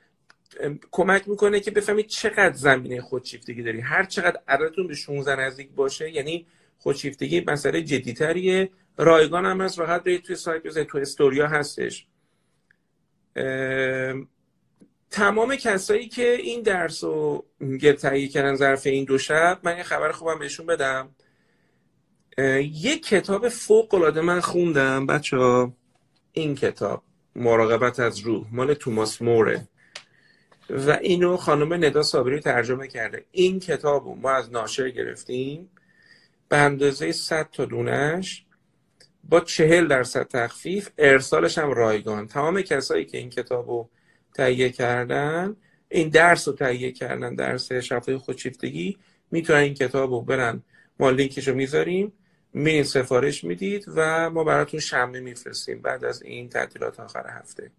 کمک 0.91 1.29
می‌کنه 1.29 1.59
که 1.59 1.71
بفهمید 1.71 2.07
چقدر 2.07 2.53
زمینه 2.53 3.01
خودشیفتگی 3.01 3.63
داری. 3.63 3.81
هر 3.81 4.03
چقدر 4.03 4.39
عددتون 4.47 4.87
به 4.87 4.95
16 4.95 5.35
نزدیک 5.35 5.69
باشه 5.75 6.11
یعنی 6.11 6.45
خودشیفتگی 6.79 7.43
مسئله 7.47 7.81
جدیتریه. 7.81 8.69
رایگان 8.97 9.45
هم 9.45 9.61
هست 9.61 9.79
راحت 9.79 10.03
برید 10.03 10.21
توی 10.21 10.35
سایت 10.35 10.63
بزنید 10.63 10.87
تو 10.87 10.97
استوریا 10.97 11.47
هستش. 11.47 12.07
تمام 15.13 15.55
کسایی 15.55 16.07
که 16.07 16.33
این 16.33 16.61
درس 16.61 17.03
رو 17.03 17.45
تهیه 18.01 18.27
کردن 18.27 18.55
ظرف 18.55 18.87
این 18.87 19.05
دو 19.05 19.17
شب 19.17 19.59
من 19.63 19.77
یه 19.77 19.83
خبر 19.83 20.11
خوبم 20.11 20.39
بهشون 20.39 20.65
بدم. 20.65 21.09
یک 22.59 23.05
کتاب 23.07 23.49
فوق 23.49 23.93
العاده 23.93 24.21
من 24.21 24.39
خوندم 24.39 25.05
بچه 25.05 25.37
ها. 25.37 25.73
این 26.31 26.55
کتاب 26.55 27.03
مراقبت 27.35 27.99
از 27.99 28.19
روح 28.19 28.47
مال 28.51 28.73
توماس 28.73 29.21
موره. 29.21 29.67
و 30.69 30.91
اینو 30.91 31.37
خانم 31.37 31.73
ندا 31.73 32.03
صابری 32.03 32.39
ترجمه 32.39 32.87
کرده. 32.87 33.25
این 33.31 33.59
کتاب 33.59 34.05
رو 34.05 34.15
ما 34.15 34.31
از 34.31 34.51
ناشر 34.51 34.89
گرفتیم 34.89 35.69
به 36.49 36.57
اندازه 36.57 37.11
100 37.11 37.49
تا 37.51 37.65
دونش. 37.65 38.45
با 39.23 39.39
چهل 39.39 39.87
درصد 39.87 40.27
تخفیف 40.27 40.89
ارسالش 40.97 41.57
هم 41.57 41.71
رایگان. 41.71 42.27
تمام 42.27 42.61
کسایی 42.61 43.05
که 43.05 43.17
این 43.17 43.29
کتاب 43.29 43.69
رو 43.69 43.89
تهیه 44.35 44.69
کردن 44.69 45.55
این 45.89 46.09
درس 46.09 46.47
رو 46.47 46.53
تهیه 46.53 46.91
کردن 46.91 47.35
درس 47.35 47.71
شفای 47.71 48.17
خودشیفتگی. 48.17 48.97
می‌تونن 49.31 49.59
این 49.59 49.73
کتاب 49.73 50.11
رو 50.11 50.21
برن. 50.21 50.63
ما 50.99 51.09
لینکش 51.09 51.47
رو 51.47 51.55
می‌ذاریم. 51.55 52.13
میرین 52.53 52.83
سفارش 52.83 53.43
می‌دید 53.43 53.85
و 53.87 54.29
ما 54.29 54.43
براتون 54.43 54.79
شمه 54.79 55.19
میفرستیم 55.19 55.81
بعد 55.81 56.05
از 56.05 56.21
این 56.21 56.49
تعطیلات 56.49 56.99
آخر 56.99 57.25
هفته. 57.29 57.71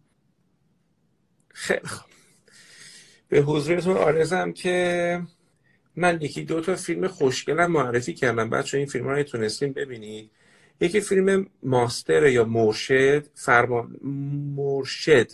خیلی 1.48 1.86
خوب. 1.86 2.10
به 3.28 3.40
حضورتون 3.40 3.96
آرزم 3.96 4.52
که 4.52 5.22
من 5.96 6.18
یکی 6.20 6.44
دو 6.44 6.60
تا 6.60 6.76
فیلم 6.76 7.08
خوشگلم 7.08 7.72
معرفی 7.72 8.14
کردم. 8.14 8.50
بچه 8.50 8.78
این 8.78 8.86
فیلم 8.86 9.08
رو 9.08 9.22
تونستیم 9.22 9.72
ببینید. 9.72 10.30
یکی 10.80 11.00
فیلم 11.00 11.46
ماستر 11.62 12.26
یا 12.26 12.44
مرشد 12.44 13.26
فرمان 13.34 13.96
مرشد. 14.56 15.30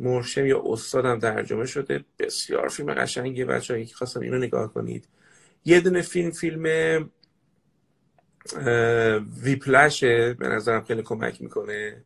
مرشد 0.00 0.46
یا 0.46 0.62
استادم 0.66 1.18
ترجمه 1.18 1.66
شده. 1.66 2.04
بسیار 2.18 2.68
فیلم 2.68 2.94
قشنگیه 2.94 3.44
بچه 3.44 3.80
یکی 3.80 3.94
خواستم 3.94 4.20
اینو 4.20 4.38
نگاه 4.38 4.72
کنید. 4.72 5.08
یه 5.64 5.80
دونه 5.80 6.02
فیلم 6.02 6.30
فیلم 6.30 7.10
ویپلشه 9.42 10.34
به 10.34 10.48
نظرم 10.48 10.84
خیلی 10.84 11.02
کمک 11.02 11.42
می‌کنه. 11.42 12.04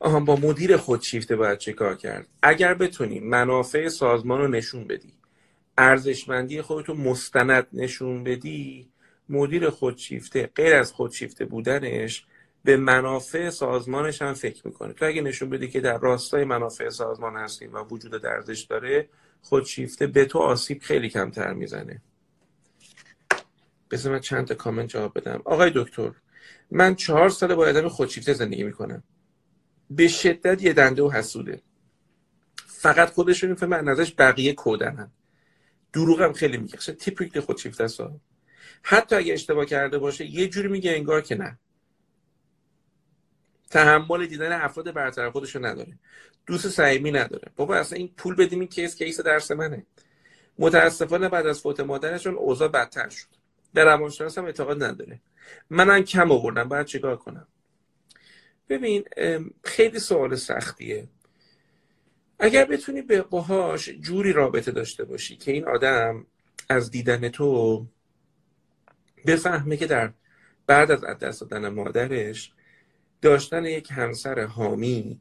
آها 0.00 0.20
با 0.20 0.36
مدیر 0.36 0.76
خودشیفته 0.76 1.36
باید 1.36 1.58
چه 1.58 1.72
کار 1.72 1.96
کرد؟ 1.96 2.26
اگر 2.42 2.74
بتونی 2.74 3.20
منافع 3.20 3.88
سازمان 3.88 4.40
رو 4.40 4.48
نشون 4.48 4.84
بدی 4.84 5.12
ارزشمندی 5.78 6.62
خودتو 6.62 6.94
مستند 6.94 7.66
نشون 7.72 8.24
بدی 8.24 8.88
مدیر 9.28 9.70
خودشیفته 9.70 10.50
غیر 10.54 10.74
از 10.74 10.92
خودشیفته 10.92 11.44
بودنش 11.44 12.26
به 12.64 12.76
منافع 12.76 13.50
سازمانش 13.50 14.22
هم 14.22 14.34
فکر 14.34 14.66
می‌کنه. 14.66 14.92
تو 14.92 15.04
اگه 15.04 15.22
نشون 15.22 15.50
بدی 15.50 15.68
که 15.68 15.80
در 15.80 15.98
راستای 15.98 16.44
منافع 16.44 16.88
سازمان 16.88 17.36
هستیم 17.36 17.74
و 17.74 17.78
وجود 17.78 18.22
درزش 18.22 18.60
داره 18.60 19.08
خودشیفته 19.42 20.06
به 20.06 20.24
تو 20.24 20.38
آسیب 20.38 20.82
خیلی 20.82 21.08
کمتر 21.08 21.52
می‌زنه. 21.52 22.02
بذار 23.90 24.12
من 24.12 24.20
چند 24.20 24.46
تا 24.46 24.54
کامنت 24.54 24.88
جواب 24.88 25.18
بدم. 25.18 25.42
آقای 25.44 25.72
دکتر 25.74 26.12
من 26.70 26.94
چهار 26.94 27.28
ساله 27.28 27.54
با 27.54 27.66
آدم 27.68 27.88
خودشیفته 27.88 28.32
زندگی 28.32 28.62
می‌کنم. 28.62 29.02
به 29.90 30.08
شدت 30.08 30.62
یه 30.62 30.72
دنده 30.72 31.02
و 31.02 31.10
حسوده. 31.10 31.62
فقط 32.66 33.10
خودش 33.10 33.44
رو 33.44 33.66
من 33.66 33.88
ازش 33.88 34.14
بقیه 34.18 34.52
کودنن. 34.52 35.10
دروغم 35.92 36.32
خیلی 36.32 36.56
میگه. 36.56 36.76
تیپیک 36.76 37.40
خودشیفته 37.40 37.84
است. 37.84 38.00
حتی 38.82 39.16
اگه 39.16 39.32
اشتباه 39.32 39.64
کرده 39.64 39.98
باشه 39.98 40.26
یه 40.26 40.48
جوری 40.48 40.68
میگه 40.68 40.92
انگار 40.92 41.20
که 41.20 41.34
نه. 41.34 41.58
تحمل 43.70 44.26
دیدن 44.26 44.52
افراد 44.52 44.92
برتر 44.92 45.30
خودشو 45.30 45.58
نداره. 45.58 45.98
دوست 46.46 46.68
صمیمی 46.68 47.10
نداره. 47.10 47.52
بابا 47.56 47.76
اصلا 47.76 47.98
این 47.98 48.08
پول 48.16 48.34
بدیم 48.34 48.60
این 48.60 48.68
کیس 48.68 48.96
کیس 48.96 49.20
درس 49.20 49.50
منه. 49.50 49.86
متاسفانه 50.58 51.28
بعد 51.28 51.46
از 51.46 51.60
فوت 51.60 51.80
مادرشون 51.80 52.34
اوضاع 52.34 52.68
بدتر 52.68 53.08
شد. 53.08 53.26
به 53.74 53.84
روانشناس 53.84 54.38
هم 54.38 54.44
اعتقاد 54.44 54.82
نداره. 54.82 55.20
منم 55.70 56.02
کم 56.02 56.32
آوردم. 56.32 56.68
باید 56.68 56.86
چیکار 56.86 57.16
کنم؟ 57.16 57.46
ببین 58.68 59.04
خیلی 59.64 59.98
سوال 59.98 60.34
سختیه. 60.34 61.08
اگر 62.38 62.64
بتونی 62.64 63.02
به 63.02 63.22
باهاش 63.22 63.88
جوری 63.88 64.32
رابطه 64.32 64.70
داشته 64.72 65.04
باشی 65.04 65.36
که 65.36 65.52
این 65.52 65.68
آدم 65.68 66.26
از 66.68 66.90
دیدن 66.90 67.28
تو 67.28 67.86
بفهمه 69.26 69.76
که 69.76 69.86
در 69.86 70.12
بعد 70.66 70.90
از 70.90 71.00
دست 71.00 71.40
دادن 71.40 71.68
مادرش 71.68 72.52
داشتن 73.22 73.64
یک 73.64 73.88
همسر 73.90 74.44
حامی 74.44 75.20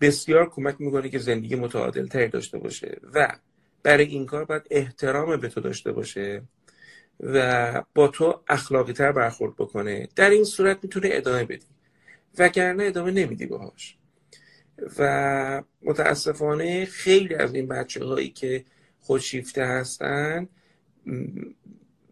بسیار 0.00 0.50
کمک 0.50 0.76
می‌کنه 0.78 1.08
که 1.08 1.18
زندگی 1.18 1.54
متعادل 1.54 2.06
تر 2.06 2.26
داشته 2.26 2.58
باشه 2.58 3.00
و 3.14 3.36
برای 3.82 4.06
این 4.06 4.26
کار 4.26 4.44
باید 4.44 4.62
احترام 4.70 5.36
به 5.36 5.48
تو 5.48 5.60
داشته 5.60 5.92
باشه 5.92 6.42
و 7.20 7.82
با 7.94 8.08
تو 8.08 8.40
اخلاقی 8.48 8.92
تر 8.92 9.12
برخورد 9.12 9.56
بکنه. 9.56 10.08
در 10.16 10.30
این 10.30 10.44
صورت 10.44 10.78
می‌تونه 10.82 11.08
ادامه 11.12 11.44
بدی. 11.44 11.66
وگرنه 12.38 12.84
ادامه 12.84 13.10
نمیدی 13.10 13.46
باهاش. 13.46 13.96
و 14.98 15.62
متاسفانه 15.82 16.84
خیلی 16.84 17.34
از 17.34 17.54
این 17.54 17.68
بچه 17.68 18.04
هایی 18.04 18.28
که 18.28 18.64
خودشیفته 19.00 19.64
هستن 19.64 20.48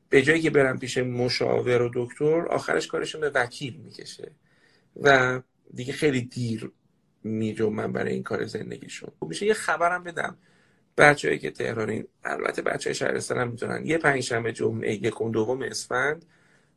به 0.08 0.22
جایی 0.22 0.42
که 0.42 0.50
برن 0.50 0.78
پیش 0.78 0.98
مشاور 0.98 1.82
و 1.82 1.90
دکتر 1.94 2.46
آخرش 2.46 2.86
کارشون 2.86 3.20
به 3.20 3.30
وکیل 3.30 3.76
می‌کشه. 3.84 4.30
و 4.96 5.40
دیگه 5.74 5.92
خیلی 5.92 6.22
دیر 6.22 6.72
من 7.70 7.92
برای 7.92 8.12
این 8.12 8.22
کار 8.22 8.46
زندگیشون. 8.46 9.10
میشه 9.28 9.46
یه 9.46 9.54
خبرم 9.54 10.04
بدم 10.04 10.36
بچههایی 10.98 11.38
که 11.38 11.50
تهرانی 11.50 12.04
البته 12.24 12.62
بچه 12.62 12.92
شهرستان 12.92 13.38
هم 13.38 13.48
می‌تونن. 13.48 13.86
یه 13.86 13.98
پنجشنبه 13.98 14.52
جمعه 14.52 14.94
یکم 14.94 15.32
دوم 15.32 15.62
اسفند 15.62 16.24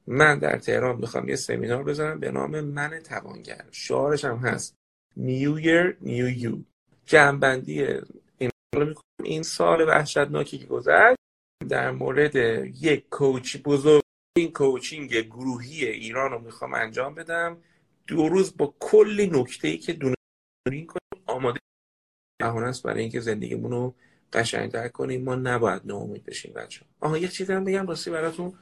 من 0.07 0.39
در 0.39 0.57
تهران 0.57 0.95
می‌خوام 0.95 1.29
یه 1.29 1.35
سمینار 1.35 1.83
بذارم 1.83 2.19
به 2.19 2.31
نام 2.31 2.61
من 2.61 2.99
توانگر. 2.99 3.65
شعارش 3.71 4.25
هم 4.25 4.37
هست. 4.37 4.75
New 5.17 5.63
Year 5.63 6.05
New 6.05 6.43
You. 6.43 6.57
جنبندی 7.05 7.87
این 9.23 9.43
سال 9.43 9.81
وحشتناکی 9.87 10.57
که 10.57 10.65
گذشت 10.65 11.17
در 11.69 11.91
مورد 11.91 12.35
یک 12.81 13.09
کوچ 13.09 13.57
بزرگ 13.57 14.03
این 14.37 14.51
کوچینگ 14.51 15.13
گروهی 15.19 15.85
ایران 15.85 16.31
رو 16.31 16.39
می‌خوام 16.39 16.73
انجام 16.73 17.15
بدم. 17.15 17.57
دو 18.07 18.29
روز 18.29 18.57
با 18.57 18.75
کلی 18.79 19.27
نکته 19.27 19.67
ای 19.67 19.77
که 19.77 19.93
دونین 19.93 20.87
کنیم 20.87 21.23
آماده 21.25 21.59
بهانه 22.39 22.67
است 22.67 22.83
برای 22.83 23.01
اینکه 23.01 23.19
زندگیمون 23.19 23.71
رو 23.71 23.95
قشنگتر 24.33 24.87
کنیم. 24.87 25.23
ما 25.23 25.35
نباید 25.35 25.81
ناامید 25.85 26.25
بشیم 26.25 26.53
بچه 26.53 26.81
آها 26.99 27.17
یه 27.17 27.27
چیزی 27.27 27.53
هم 27.53 27.63
بگم 27.63 27.87
راستی 27.87 28.11
براتون. 28.11 28.53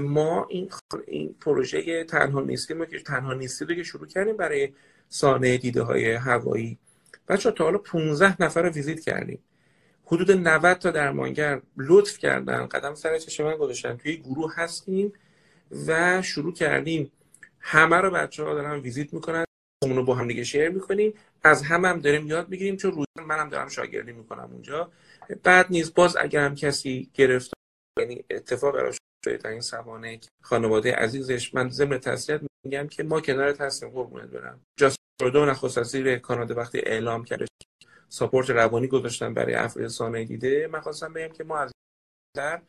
ما 0.00 0.46
این 0.50 0.70
این 1.06 1.34
پروژه 1.40 2.04
تنها 2.04 2.40
نیستیم 2.40 2.84
که 2.84 2.98
تنها 2.98 3.34
نیستی 3.34 3.64
رو 3.64 3.74
که 3.74 3.82
شروع 3.82 4.06
کردیم 4.06 4.36
برای 4.36 4.72
سانه 5.08 5.58
دیده 5.58 5.82
های 5.82 6.12
هوایی. 6.12 6.78
بچه 7.28 7.50
تا 7.50 7.64
حالا 7.64 7.78
15 7.78 8.42
نفر 8.42 8.62
رو 8.62 8.68
ویزیت 8.68 9.00
کردیم. 9.00 9.38
حدود 10.04 10.30
90 10.30 10.78
تا 10.78 10.90
درمانگر 10.90 11.62
لطف 11.76 12.18
کردن. 12.18 12.66
قدم 12.66 12.94
سر 12.94 13.18
چشم 13.18 13.56
گذاشتن. 13.56 13.96
توی 13.96 14.16
گروه 14.16 14.54
هستیم 14.56 15.12
و 15.86 16.22
شروع 16.22 16.52
کردیم. 16.52 17.12
همه 17.62 17.96
رو 17.96 18.10
بچه 18.10 18.44
ها 18.44 18.54
دارن 18.54 18.80
ویزیت 18.80 19.14
می‌کنن 19.14 19.44
اون 19.82 19.96
رو 19.96 20.04
با 20.04 20.14
هم 20.14 20.28
دیگه 20.28 20.44
شیر 20.44 20.68
می‌کنیم. 20.68 21.14
از 21.42 21.62
همه 21.62 21.88
هم 21.88 22.00
داریم 22.00 22.26
یاد 22.26 22.48
بگیریم 22.48 22.76
چون 22.76 22.92
روز 22.92 23.06
منم 23.26 23.48
دارم 23.48 23.68
شاگردی 23.68 24.12
می‌کنم 24.12 24.48
اونجا. 24.52 24.92
بعد 25.42 25.66
نیز 25.70 25.94
باز 25.94 26.16
اگر 26.16 26.44
هم 26.44 26.54
کسی 26.54 27.10
گرفت 27.14 27.52
یعنی 27.98 28.24
اتفاق 28.30 28.74
براش 28.74 28.98
شده 29.24 29.48
این 29.48 29.60
سوانه 29.60 30.20
خانواده 30.42 30.94
عزیزش 30.94 31.54
من 31.54 31.68
ضمن 31.68 31.98
تسلیت 31.98 32.40
میگم 32.64 32.88
که 32.88 33.02
ما 33.02 33.20
کنار 33.20 33.56
هستیم 33.60 33.88
قربونت 33.88 34.28
برم. 34.28 34.60
جاست 34.78 34.96
نخست 35.22 35.78
وزیر 35.78 36.18
کانادا 36.18 36.54
وقتی 36.54 36.78
اعلام 36.78 37.24
کرده 37.24 37.46
ساپورت 38.08 38.50
روانی 38.50 38.86
گذاشتن 38.86 39.34
برای 39.34 39.54
افراد 39.54 40.16
دیده 40.16 40.68
من 40.72 40.80
خواستم 40.80 41.12
بگم 41.12 41.32
که 41.32 41.44
ما 41.44 41.58
از 41.58 41.72
در 42.36 42.62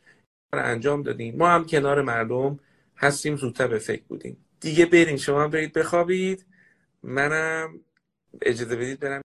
انجام 0.52 1.02
دادیم. 1.02 1.36
ما 1.36 1.48
هم 1.48 1.66
کنار 1.66 2.02
مردم 2.02 2.60
هستیم 2.96 3.36
زودتر 3.36 3.66
به 3.66 3.78
فکر 3.78 4.02
بودیم. 4.02 4.43
دیگه 4.64 4.86
برین 4.86 5.16
شما 5.16 5.48
برید 5.48 5.72
بخوابید. 5.72 6.46
منم 7.02 7.80
اجازه 8.42 8.76
بدید 8.76 9.00
برم 9.00 9.23